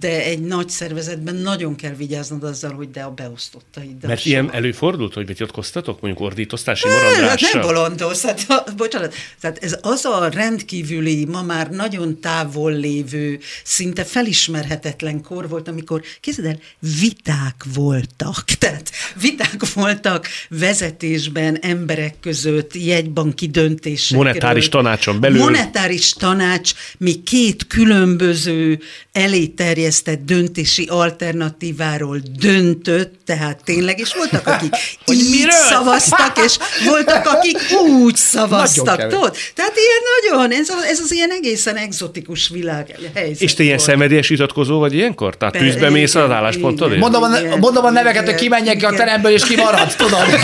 [0.00, 5.14] de egy nagy szervezetben nagyon kell vigyáznod azzal, hogy de a beosztottaiddal Mert ilyen előfordult,
[5.14, 6.96] hogy betyotkoztatok, mondjuk ordítoztál Simor
[7.28, 13.38] Hát nem bolondos, hát, bocsánat, tehát ez az a rendkívüli, ma már nagyon távol lévő,
[13.64, 16.58] szinte felismerhetetlen kor volt, amikor, képzeld el,
[17.00, 18.90] viták voltak, tehát
[19.20, 24.24] viták voltak vezetésben, emberek között, jegybanki döntésekről.
[24.24, 25.38] Monetáris tanácson belül.
[25.38, 28.80] Monetáris tanács még két különböző
[29.12, 29.46] elé
[29.84, 34.74] terjesztett döntési alternatíváról döntött, tehát tényleg, és voltak, akik
[35.12, 35.50] így miről?
[35.50, 37.58] szavaztak, és voltak, akik
[38.00, 39.36] úgy szavaztak, tudod?
[39.54, 43.88] Tehát ilyen nagyon, ez, ez az ilyen egészen egzotikus világ helyzet És te ilyen volt.
[43.88, 45.36] szenvedélyes vitatkozó vagy ilyenkor?
[45.36, 46.98] Tehát Be- tűzbe mész az igen, igen.
[46.98, 49.04] Mondom a, Igen, mondom a neveket, igen, hogy kimenjek ki a igen.
[49.06, 50.26] teremből, és kimarad, tudod?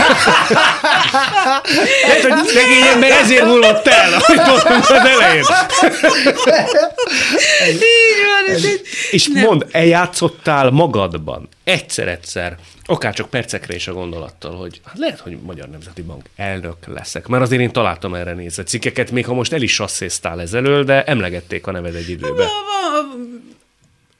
[2.07, 5.43] Lehet, hogy szegény ember ezért múlott el, ahogy mondtam az elején.
[7.71, 8.63] Így van, ez
[9.35, 15.19] egy, És mondd, eljátszottál magadban egyszer-egyszer, akár csak percekre is a gondolattal, hogy hát lehet,
[15.19, 17.27] hogy Magyar Nemzeti Bank elnök leszek.
[17.27, 21.03] Mert azért én találtam erre nézve cikkeket, még ha most el is sasszéztál ezelől, de
[21.03, 22.47] emlegették a neved egy időben.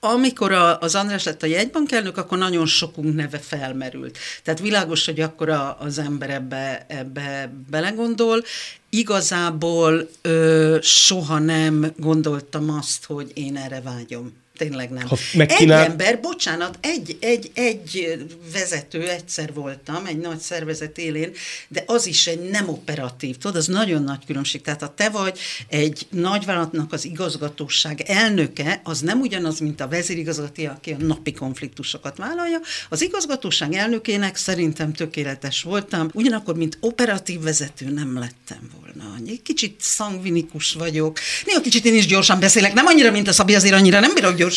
[0.03, 4.17] Amikor a, az András lett a jegybankelnök, akkor nagyon sokunk neve felmerült.
[4.43, 8.43] Tehát világos, hogy akkor a, az ember ebbe, ebbe belegondol.
[8.89, 14.33] Igazából ö, soha nem gondoltam azt, hogy én erre vágyom.
[14.57, 15.07] Tényleg nem.
[15.07, 18.17] Ha megkínál- Egy ember, bocsánat, egy, egy, egy
[18.53, 21.31] vezető egyszer voltam, egy nagy szervezet élén,
[21.67, 24.61] de az is egy nem operatív, tudod, az nagyon nagy különbség.
[24.61, 30.65] Tehát ha te vagy egy nagyvállalatnak az igazgatóság elnöke, az nem ugyanaz, mint a vezérigazgató,
[30.65, 32.57] aki a napi konfliktusokat vállalja.
[32.89, 39.15] Az igazgatóság elnökének szerintem tökéletes voltam, ugyanakkor, mint operatív vezető nem lettem volna.
[39.27, 41.19] Egy kicsit szangvinikus vagyok.
[41.45, 44.35] Néha kicsit én is gyorsan beszélek, nem annyira, mint a Szabi, azért annyira nem bírok
[44.35, 44.49] gyorsan.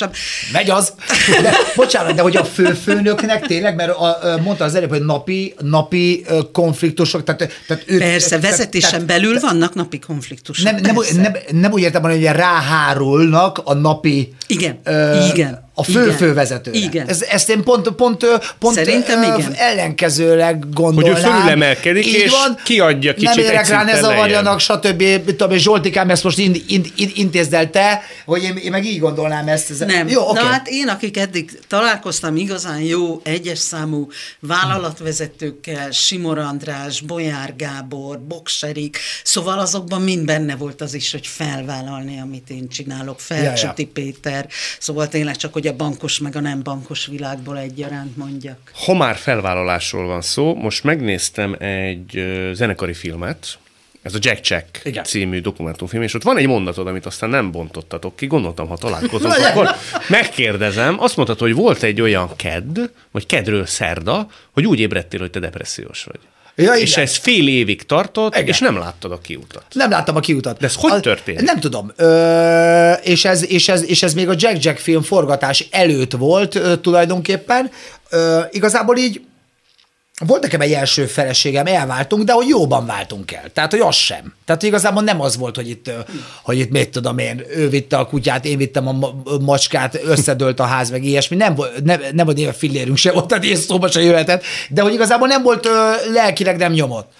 [0.52, 0.92] Megy az.
[1.42, 6.24] De, bocsánat, de hogy a főfőnöknek tényleg, mert a, mondta az előbb, hogy napi, napi
[6.52, 10.64] konfliktusok, tehát, tehát ő, Persze, tehát- vezetésen tehát- belül vannak napi konfliktusok.
[10.64, 11.20] nem, nem, persze.
[11.20, 16.78] nem, nem úgy értem, hogy ráhárulnak a napi Igen, ö, igen, a fő igen, fővezetőre.
[16.78, 17.08] igen.
[17.08, 18.26] Ez, ezt én pont, pont,
[18.58, 19.52] pont Szerintem ö, igen.
[19.52, 21.12] ellenkezőleg gondolnám.
[21.12, 22.58] Hogy ő fölülemelkedik, és van.
[22.64, 25.24] kiadja kicsit Nem érek rá, ne zavarjanak, stb.
[25.24, 28.84] Tudom, és Zsoltikám ezt most ind, ind, ind, intézd el te, hogy én, én meg
[28.84, 29.70] így gondolnám ezt.
[29.70, 30.08] Ez, Nem.
[30.08, 30.40] Jó, oké.
[30.40, 34.08] Na hát én, akik eddig találkoztam igazán jó, egyes számú
[34.40, 42.20] vállalatvezetőkkel, Simor András, Bolyár Gábor, Bokserik, szóval azokban mind benne volt az is, hogy felvállalni,
[42.20, 43.20] amit én csinálok.
[43.20, 44.46] Felcsúti Ja, Péter,
[44.78, 48.70] szóval tényleg csak, hogy a bankos meg a nem bankos világból egyaránt mondjak.
[48.84, 53.58] Ha már felvállalásról van szó, most megnéztem egy zenekari filmet,
[54.04, 55.04] ez a Jack Check Igen.
[55.04, 59.34] című dokumentumfilm, és ott van egy mondatod, amit aztán nem bontottatok ki, gondoltam, ha találkozunk,
[59.50, 59.68] akkor
[60.08, 62.78] megkérdezem, azt mondtad, hogy volt egy olyan kedd,
[63.10, 66.20] vagy kedről szerda, hogy úgy ébredtél, hogy te depressziós vagy.
[66.56, 68.46] Ja, és ez fél évig tartott, Igen.
[68.46, 69.64] és nem láttad a kiutat.
[69.72, 70.58] Nem láttam a kiutat.
[70.58, 71.40] De ez hogy A- történt?
[71.40, 71.92] Nem tudom.
[71.96, 76.54] Ö, és, ez, és, ez, és ez még a Jack Jack film forgatás előtt volt
[76.54, 77.70] ö, tulajdonképpen.
[78.10, 79.20] Ö, igazából így
[80.20, 83.50] volt nekem egy első feleségem, elváltunk, de hogy jóban váltunk el.
[83.52, 84.34] Tehát, hogy az sem.
[84.44, 85.90] Tehát hogy igazából nem az volt, hogy itt,
[86.42, 90.60] hogy itt mit tudom én, ő vitte a kutyát, én vittem a ma- macskát, összedőlt
[90.60, 91.36] a ház, meg ilyesmi.
[91.36, 94.42] Nem, nem, nem volt éve fillérünk se volt, tehát ilyen szóba se jöhetett.
[94.68, 95.68] De hogy igazából nem volt
[96.12, 97.12] lelkileg nem nyomott.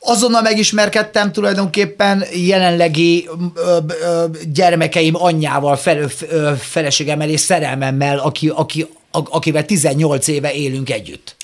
[0.00, 8.86] Azonnal megismerkedtem tulajdonképpen jelenlegi ö, ö, gyermekeim anyjával, fel, ö, feleségemmel és szerelmemmel, aki, aki,
[9.10, 11.36] akivel 18 éve élünk együtt.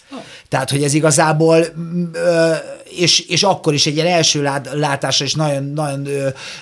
[0.48, 1.64] Tehát, hogy ez igazából,
[2.12, 2.52] ö,
[2.98, 6.08] és, és akkor is egy ilyen első lát, látásra is nagyon, nagyon,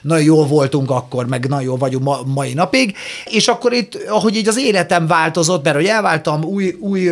[0.02, 4.36] nagyon jól voltunk akkor, meg nagyon jól vagyunk ma, mai napig, és akkor itt, ahogy
[4.36, 7.10] így az életem változott, mert hogy elváltam, új, új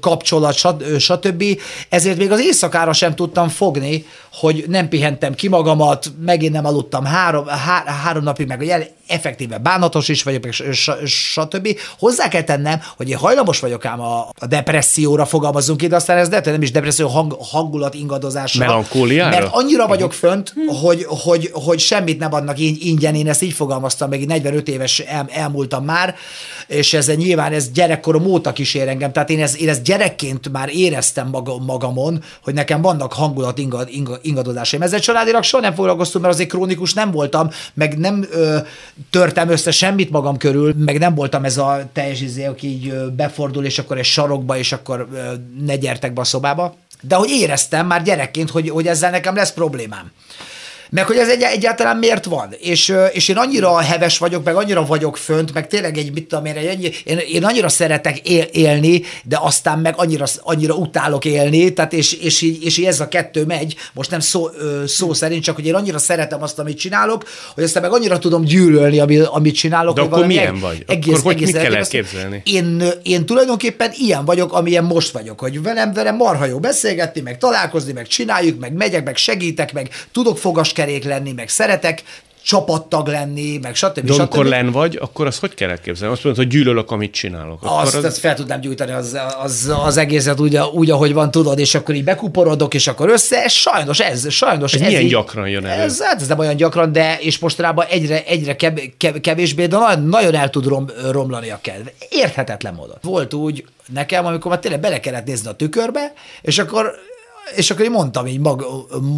[0.00, 0.54] kapcsolat,
[0.98, 1.44] stb.,
[1.88, 7.04] ezért még az éjszakára sem tudtam fogni, hogy nem pihentem ki magamat, megint nem aludtam
[7.04, 10.48] három, há, három napig, meg hogy effektíve bánatos is vagyok,
[11.04, 11.78] stb.
[11.98, 16.28] Hozzá kell tennem, hogy én hajlamos vagyok ám a, a depresszióra fogalmazunk ide, aztán ez
[16.28, 17.94] de nem is depresszió, hang, hangulat
[18.34, 18.66] ingadozásra.
[18.66, 19.38] Melankóliára?
[19.38, 23.52] Mert annyira vagyok fönt, hogy, hogy, hogy semmit nem adnak íny- ingyen, én ezt így
[23.52, 26.14] fogalmaztam, meg én 45 éves el, elmúltam már,
[26.66, 30.68] és ez nyilván ez gyerekkorom óta kísér engem, tehát én ezt, én ezt gyerekként már
[30.72, 34.82] éreztem maga, magamon, hogy nekem vannak hangulat ingad, ingad, ingadozásaim.
[34.82, 38.56] Ezzel családilag soha nem foglalkoztam, mert azért krónikus nem voltam, meg nem ö,
[39.10, 43.64] törtem össze semmit magam körül, meg nem voltam ez a teljes izé, aki így befordul,
[43.64, 45.08] és akkor egy sarokba, és akkor
[45.64, 46.74] ne gyertek be a szobába.
[47.06, 50.12] De hogy éreztem már gyerekként, hogy, hogy ezzel nekem lesz problémám.
[50.94, 52.54] Meg hogy ez egy, egyáltalán miért van.
[52.58, 56.44] És, és én annyira heves vagyok, meg annyira vagyok fönt, meg tényleg egy, mit tudom
[56.44, 61.72] én, egy, én, én annyira szeretek él, élni, de aztán meg annyira, annyira utálok élni,
[61.72, 64.48] tehát és, és, így, és így ez a kettő megy, most nem szó,
[64.86, 67.24] szó szerint, csak hogy én annyira szeretem azt, amit csinálok,
[67.54, 69.94] hogy aztán meg annyira tudom gyűlölni, ami, amit csinálok.
[69.94, 70.84] De akkor milyen vagy?
[70.86, 72.42] Akkor hogy mit kell elképzelni?
[72.44, 77.38] Én, én tulajdonképpen ilyen vagyok, amilyen most vagyok, hogy velem, velem marha jó beszélgetni, meg
[77.38, 80.38] találkozni, meg csináljuk, meg megyek, meg segítek, meg tudok
[80.84, 82.02] fogaskerék lenni, meg szeretek
[82.42, 84.00] csapattag lenni, meg stb.
[84.00, 86.14] De amikor len vagy, akkor azt hogy kell elképzelni?
[86.14, 87.62] Azt mondod, hogy gyűlölök, amit csinálok.
[87.62, 88.04] Akkor azt, az...
[88.04, 91.94] azt fel tudnám gyújtani az, az, az egészet úgy, úgy, ahogy van, tudod, és akkor
[91.94, 94.74] így bekuporodok, és akkor össze, ez sajnos, ez, sajnos.
[94.74, 95.82] Ez ez milyen így- gyakran jön elő?
[95.82, 99.76] Ez, hát ez nem olyan gyakran, de és mostanában egyre, egyre kev, kev, kevésbé, de
[99.76, 101.86] nagyon, nagyon el tud rom, romlani a kedv.
[102.08, 102.96] Érthetetlen módon.
[103.02, 106.12] Volt úgy nekem, amikor már tényleg bele kellett nézni a tükörbe,
[106.42, 106.94] és akkor
[107.56, 108.66] és akkor én mondtam így mag,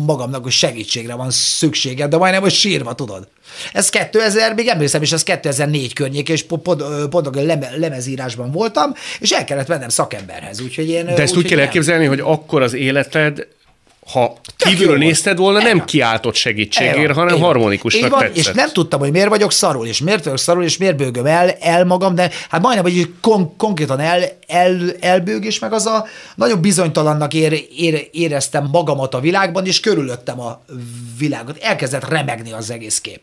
[0.06, 3.28] magamnak, hogy segítségre van szükségem, de majdnem, hogy sírva, tudod.
[3.72, 9.44] Ez 2000, még emlékszem, és ez 2004 környék, és pont, leme, lemezírásban voltam, és el
[9.44, 11.04] kellett mennem szakemberhez, úgyhogy én...
[11.04, 13.46] De ezt úgy úgyhogy kell elképzelni, hogy akkor az életed,
[14.12, 17.48] ha Tök kívülről nézted volna, nem kiáltott segítségért, Igen, hanem így van.
[17.48, 18.36] harmonikusnak Így van, tetszett.
[18.36, 21.50] És nem tudtam, hogy miért vagyok szarul, és miért vagyok szarul, és miért bőgöm el,
[21.50, 26.06] el magam, de hát majdnem, hogy kon- konkrétan el, el, elbőg, és meg az a
[26.34, 30.62] nagyon bizonytalannak ér, ér, éreztem magamat a világban, és körülöttem a
[31.18, 31.58] világot.
[31.60, 33.20] Elkezdett remegni az egész kép.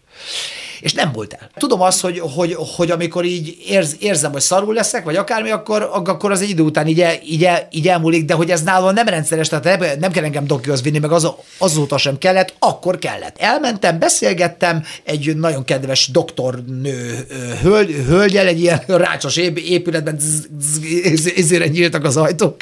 [0.84, 1.50] És nem volt el.
[1.58, 5.90] Tudom azt, hogy, hogy, hogy amikor így érz, érzem, hogy szarul leszek, vagy akármi, akkor,
[5.92, 8.94] akkor az egy idő után így, el, így, el, így elmúlik, de hogy ez nálam
[8.94, 11.28] nem rendszeres, tehát nem, nem kell engem dokihoz vinni, meg az,
[11.58, 13.36] azóta sem kellett, akkor kellett.
[13.38, 20.20] Elmentem, beszélgettem egy nagyon kedves doktornő ö, hölgy, hölgyel, egy ilyen rácsos ép- épületben
[21.36, 22.56] ezért nyíltak az ajtók.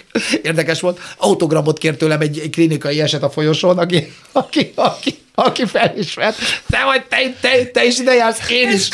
[0.44, 1.00] Érdekes volt.
[1.18, 6.36] Autogramot kért tőlem egy, egy klinikai eset a folyosón, aki, aki, aki aki felismert,
[6.70, 8.88] te vagy, te, te, te is ide jársz, én is.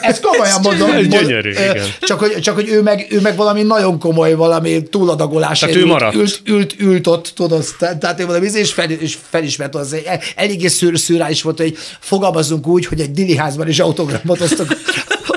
[0.00, 0.90] Ezt komolyan mondom.
[0.90, 1.86] Ez gyönyörű, igen.
[2.00, 5.58] Csak hogy, csak hogy ő, meg, ő meg valami nagyon komoly, valami túladagolás.
[5.58, 6.14] Tehát ő maradt.
[6.14, 10.06] Ült, ült, ült ott, tudod, te- tehát ő valami, és, fel, és felismert, az egy-
[10.36, 14.66] eléggé szűr, szűrális volt, hogy fogalmazunk úgy, hogy egy diliházban is autogramot osztok,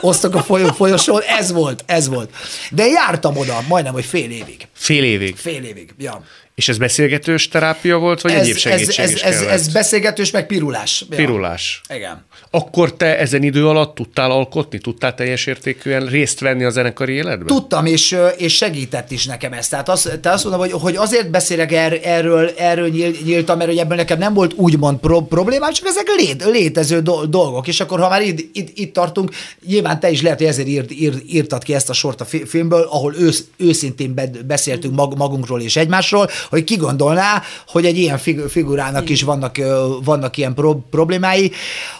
[0.02, 2.30] osztok a folyó, folyosón, ez volt, ez volt.
[2.72, 4.68] De jártam oda, majdnem, hogy fél évig.
[4.74, 5.36] Fél évig.
[5.36, 6.24] Fél évig, ja.
[6.56, 9.54] És ez beszélgetős terápia volt, vagy Ez, egyéb ez, segítség ez, is ez, kellett?
[9.54, 11.06] ez beszélgetős, meg pirulás.
[11.10, 11.16] Ja.
[11.16, 11.82] Pirulás.
[11.94, 12.26] Igen.
[12.52, 17.48] Akkor te ezen idő alatt tudtál alkotni, tudtál teljes értékűen részt venni a zenekari életben?
[17.48, 19.70] Tudtam, és, és segített is nekem ezt.
[19.70, 23.70] Tehát azt, te azt mondom, hogy, hogy azért beszélek er, erről, erről nyíl- nyíltan, mert
[23.70, 27.68] hogy ebben nekem nem volt úgymond pro, problémám, csak ezek lét, létező do, dolgok.
[27.68, 29.32] És akkor, ha már itt, itt, itt tartunk,
[29.68, 32.50] nyilván te is lehet, hogy ezért írt, írt, írtad ki ezt a sort a fi-
[32.50, 37.98] filmből, ahol ősz, őszintén be, beszéltünk mag, magunkról és egymásról, hogy ki gondolná, hogy egy
[37.98, 39.56] ilyen fig- figurának is vannak,
[40.04, 41.52] vannak ilyen pro- problémái.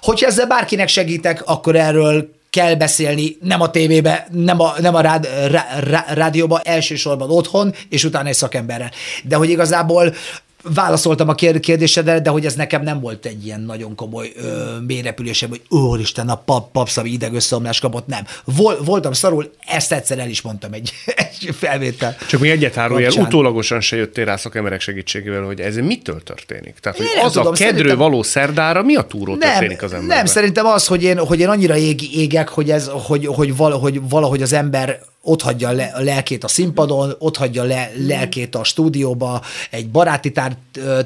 [0.02, 5.02] Hogyha ezzel bárkinek segítek, akkor erről kell beszélni, nem a tévébe, nem a, nem a
[5.02, 8.92] rád, rá, rá, rádióba, elsősorban otthon, és utána egy szakemberrel.
[9.24, 10.14] De hogy igazából
[10.74, 14.78] válaszoltam a kér- kérdésedre, de hogy ez nekem nem volt egy ilyen nagyon komoly ö,
[14.88, 18.26] mélyrepülésem, hogy úristen, a pap, papszavi idegösszeomlás kapott, nem.
[18.44, 22.16] Vol, voltam szarul, ezt egyszer el is mondtam egy, egy felvétel.
[22.30, 23.26] Csak még egyet árulj el, kapcsán.
[23.28, 26.76] utólagosan se jöttél rá szakemberek segítségével, hogy ez mitől történik.
[26.82, 29.92] Tehát, hogy Én az tudom, a szerintem- való szerdára mi a túró nem, történik az
[29.94, 30.18] emberben?
[30.18, 34.02] nem, szerintem az, hogy én, hogy én annyira ég, égek, hogy, ez, hogy, hogy, valahogy,
[34.10, 38.64] valahogy az ember ott hagyja le, a lelkét a színpadon, ott hagyja le, lelkét a
[38.64, 40.58] stúdióba, egy baráti tár,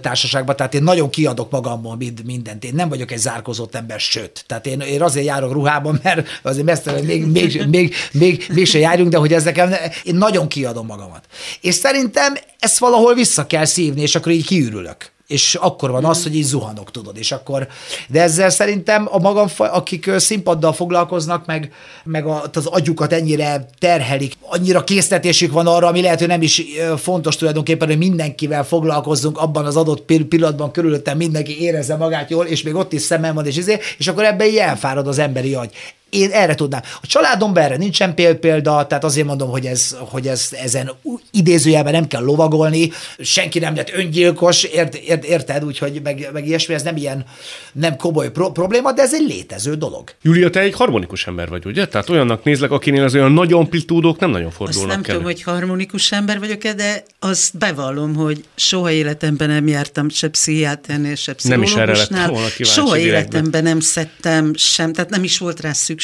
[0.02, 2.64] társaságba, tehát én nagyon kiadok magamból mind, mindent.
[2.64, 4.44] Én nem vagyok egy zárkozott ember, sőt.
[4.48, 8.80] Tehát én, én azért járok ruhában, mert azért mesztelen még, még, még, még, még se
[8.80, 11.26] járjunk, de hogy ez nekem, én nagyon kiadom magamat.
[11.62, 16.24] És szerintem ezt valahol vissza kell szívni, és akkor így kiürülök és akkor van az,
[16.24, 17.68] hogy így zuhanok, tudod, és akkor,
[18.08, 21.72] de ezzel szerintem a magam, akik színpaddal foglalkoznak, meg,
[22.04, 26.64] meg az agyukat ennyire terhelik, annyira késztetésük van arra, ami lehet, hogy nem is
[26.98, 32.46] fontos tulajdonképpen, hogy mindenkivel foglalkozzunk abban az adott pil- pillanatban, körülöttem mindenki érezze magát jól,
[32.46, 35.54] és még ott is szemem van, és izé, és akkor ebben így elfárad az emberi
[35.54, 35.74] agy.
[36.12, 36.82] Én erre tudnám.
[37.02, 40.92] A családomban erre nincsen pél- példa, tehát azért mondom, hogy, ez, hogy ez, ezen
[41.32, 46.74] idézőjelben nem kell lovagolni, senki nem lett öngyilkos, ért, ért, érted, úgyhogy meg, meg ilyesmi,
[46.74, 47.26] ez nem ilyen
[47.74, 50.10] nem komoly pro- probléma, de ez egy létező dolog.
[50.22, 51.88] Júlia, te egy harmonikus ember vagy, ugye?
[51.88, 55.08] Tehát olyannak nézlek, akinél az olyan nagy amplitúdók nem nagyon Azt fordulnak nem elő.
[55.08, 61.16] tudom, hogy harmonikus ember vagyok-e, de azt bevallom, hogy soha életemben nem jártam se pszichiáternél,
[61.16, 62.30] se Nem is erre pszichológusnál.
[62.30, 66.00] volna Soha életemben nem szedtem sem, tehát nem is volt rá szükség,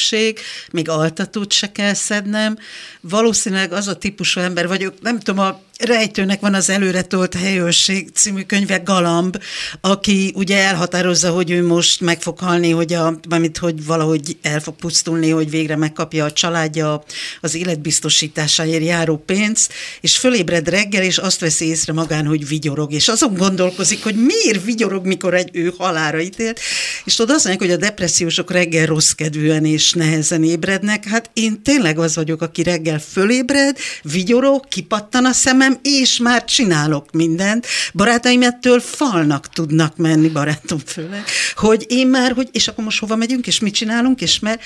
[0.72, 2.58] még altatót se kell szednem.
[3.00, 8.08] Valószínűleg az a típusú ember vagyok, nem tudom, a Rejtőnek van az Előre tolt helyőrség
[8.14, 9.42] című könyve Galamb,
[9.80, 14.60] aki ugye elhatározza, hogy ő most meg fog halni, hogy, a, amit, hogy valahogy el
[14.60, 17.04] fog pusztulni, hogy végre megkapja a családja
[17.40, 23.08] az életbiztosításáért járó pénzt, és fölébred reggel, és azt veszi észre magán, hogy vigyorog, és
[23.08, 26.60] azon gondolkozik, hogy miért vigyorog, mikor egy ő halára ítélt,
[27.04, 31.62] és tudod, azt mondják, hogy a depressziósok reggel rossz kedvűen és nehezen ébrednek, hát én
[31.62, 37.66] tényleg az vagyok, aki reggel fölébred, vigyorog, kipattan a szemem, és már csinálok mindent.
[37.94, 41.24] Barátaim ettől falnak tudnak menni, barátom főleg,
[41.56, 44.62] hogy én már, hogy és akkor most hova megyünk, és mit csinálunk, és mert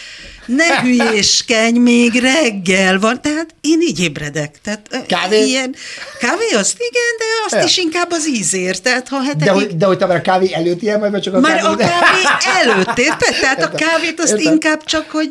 [0.47, 4.61] ne hülyéskedj, még reggel van, tehát én így ébredek.
[4.63, 5.47] Tehát, Kávé?
[5.47, 5.75] Ilyen,
[6.21, 7.63] kávé azt igen, de azt Ja.
[7.65, 9.53] is inkább az ízért, tehát ha De, hetekig...
[9.53, 11.77] hogy, de hogy te már a kávé előtt ilyen vagy, csak a Már kávé a
[11.77, 13.39] kávé előtt, érted?
[13.41, 13.89] Tehát a Értem.
[13.89, 14.53] kávét azt Értem.
[14.53, 15.29] inkább csak, hogy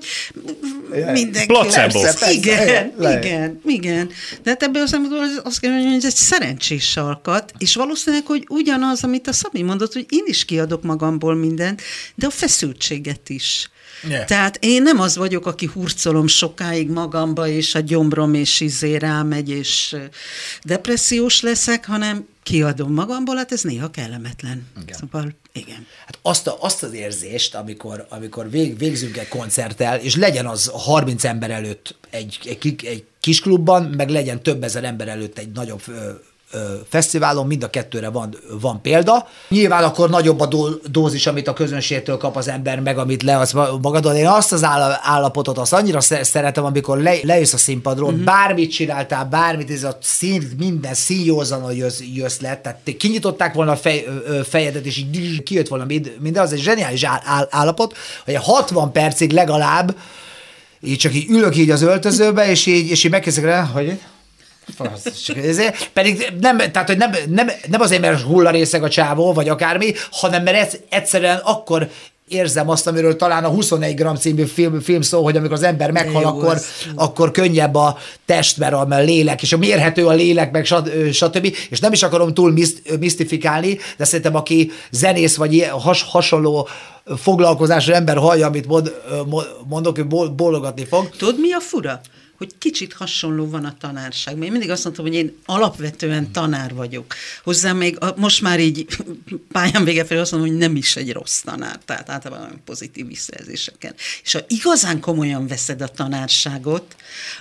[1.12, 1.46] mindenki...
[1.48, 2.00] Placebo.
[2.02, 3.26] Persze, persze, Igen, lehet.
[3.26, 4.10] igen, igen.
[4.44, 9.04] De hát ebből a szempontból az- hogy ez egy szerencsés alkat, és valószínűleg, hogy ugyanaz,
[9.04, 11.82] amit a Szabi mondott, hogy én is kiadok magamból mindent,
[12.16, 13.70] de a feszültséget is.
[14.08, 14.26] Yeah.
[14.26, 19.50] Tehát én nem az vagyok, aki hurcolom sokáig magamba, és a gyomrom és izé rámegy,
[19.50, 19.96] és
[20.64, 24.68] depressziós leszek, hanem kiadom magamból, hát ez néha kellemetlen.
[24.82, 24.98] Igen.
[24.98, 25.86] Szóval, igen.
[26.06, 30.68] Hát azt, a, azt az érzést, amikor, amikor vég, végzünk egy koncerttel, és legyen az
[30.74, 35.52] 30 ember előtt egy, egy, egy kis klubban, meg legyen több ezer ember előtt egy
[35.52, 35.82] nagyobb
[36.90, 39.28] fesztiválon, mind a kettőre van, van példa.
[39.50, 43.52] Nyilván akkor nagyobb a dó, dózis, amit a közönségtől kap az ember, meg amit leadsz
[43.52, 44.16] ma- magadon.
[44.16, 48.24] Én azt az áll- állapotot, azt annyira sze- szeretem, amikor le, lejössz a színpadról, mm-hmm.
[48.24, 53.72] bármit csináltál, bármit, ez a szín, minden színjózanul jössz, jössz le, tehát te kinyitották volna
[53.72, 54.06] a fej,
[54.44, 58.92] fejedet, és így kijött volna mind- minden, az egy zseniális áll, áll, állapot, hogy 60
[58.92, 59.96] percig legalább
[60.84, 64.00] így csak így ülök így az öltözőbe, és így, és így megkezdek rá, hogy
[65.94, 70.44] pedig nem, tehát, hogy nem, nem, nem azért, mert hullarészeg a csávó, vagy akármi, hanem
[70.44, 71.90] mert ez, egyszerűen akkor
[72.32, 75.92] érzem azt, amiről talán a 21 gram című film, film szó, hogy amikor az ember
[75.92, 76.58] meghal, akkor,
[76.96, 80.66] akkor könnyebb a test, mert a lélek, és a mérhető a lélek, meg
[81.12, 81.56] stb.
[81.70, 86.68] És nem is akarom túl miszt, misztifikálni, de szerintem aki zenész, vagy ilyen has, hasonló
[87.18, 88.96] foglalkozású ember hallja, amit mond,
[89.68, 90.06] mondok, ő
[90.36, 91.10] bólogatni fog.
[91.10, 92.02] Tudod, mi a fura?
[92.42, 94.44] Hogy kicsit hasonló van a tanárság.
[94.44, 97.14] Én mindig azt mondtam, hogy én alapvetően tanár vagyok.
[97.44, 98.86] Hozzá még a, most már így
[99.52, 103.08] pályán vége felé azt mondom, hogy nem is egy rossz tanár, tehát általában olyan pozitív
[103.08, 103.94] visszajelzéseken.
[104.24, 106.96] És ha igazán komolyan veszed a tanárságot,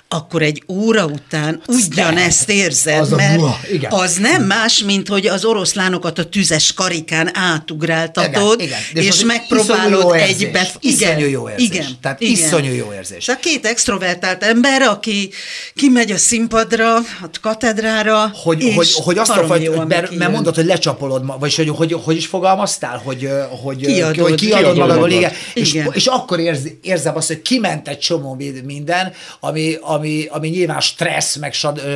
[0.07, 3.91] akkor egy óra után ugyanezt érzed, Az a mert buha, igen.
[3.91, 9.03] az nem más, mint hogy az oroszlánokat a tüzes karikán átugráltatod, Igen, igen.
[9.03, 10.51] És az megpróbálod iszonyú jó egy érzés.
[10.51, 10.75] bef...
[10.79, 11.67] Iszonyú jó érzés.
[11.67, 12.33] Igen, Tehát igen.
[12.33, 13.23] iszonyú jó érzés.
[13.23, 15.29] Szóval két extrovertált ember, valaki
[15.75, 20.55] kimegy a színpadra, a katedrára, hogy, és hogy, hogy azt a jól mert, mert mondod,
[20.55, 23.29] hogy lecsapolod, vagy hogy, hogy, hogy is fogalmaztál, hogy,
[23.63, 24.17] hogy, Kiadod.
[24.17, 25.11] hogy kiadod Kiadod magadból, magad.
[25.11, 25.91] igen, és, Igen.
[25.93, 30.79] és akkor érz, érzem azt, hogy kiment egy csomó mi- minden, ami, ami, ami nyilván
[30.79, 31.53] stressz, meg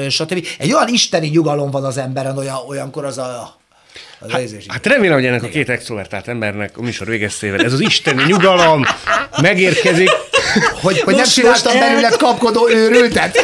[0.10, 0.48] stb.
[0.58, 3.64] Egy olyan isteni nyugalom van az emberen, olyan, olyankor az a
[4.20, 4.66] az hát, érzés.
[4.68, 8.84] Hát remélem, hogy ennek a két extrovertált embernek a műsor végeztével ez az isteni nyugalom
[9.41, 10.10] megérkezik.
[10.82, 13.38] Hogy, hogy nem csináltam el- belőled kapkodó őrültet?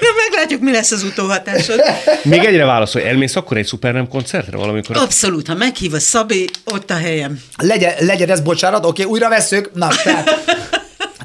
[0.00, 1.80] Ja, meglátjuk, mi lesz az utóhatásod.
[2.22, 4.96] Még egyre válaszol, elmész akkor egy szupernem koncertre valamikor?
[4.96, 7.40] Abszolút, ha meghív a Szabi, ott a helyem.
[7.56, 9.70] Legyen, legyen ez bocsánat, oké, újra veszük.
[9.74, 10.44] Na, tehát,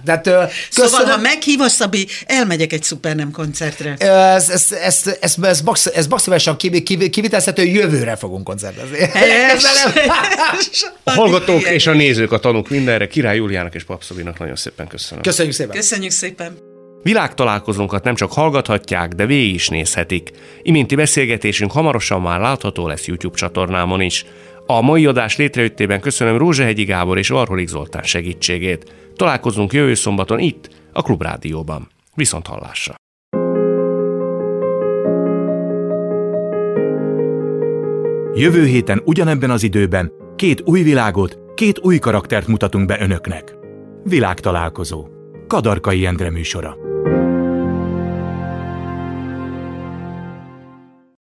[0.06, 1.10] tehát Szóval, köszönöm.
[1.10, 3.96] ha meghív a Szabi, elmegyek egy szupernem koncertre.
[3.98, 8.98] Ez, ez, ez, ez, ez, max, ez maximálisan kivi- kivi- kivitelezhető, jövőre fogunk koncertezni.
[9.54, 10.10] Ezzel nem-
[11.04, 15.24] A hallgatók és a nézők, a tanúk mindenre, Király Júliának és Papszobinak nagyon szépen köszönöm.
[15.24, 15.76] Köszönjük szépen.
[15.76, 16.58] Köszönjük szépen.
[17.04, 20.32] Világtalálkozónkat nem csak hallgathatják, de végig is nézhetik.
[20.62, 24.26] Iminti beszélgetésünk hamarosan már látható lesz YouTube csatornámon is.
[24.66, 28.84] A mai adás létrejöttében köszönöm Rózsehegyi Gábor és Varholik Zoltán segítségét.
[29.16, 31.88] Találkozunk jövő szombaton itt, a Klubrádióban.
[32.16, 32.94] Viszont hallásra!
[38.36, 43.56] Jövő héten ugyanebben az időben két új világot, két új karaktert mutatunk be önöknek.
[44.04, 45.08] Világtalálkozó.
[45.48, 46.78] Kadarkai Endre műsora.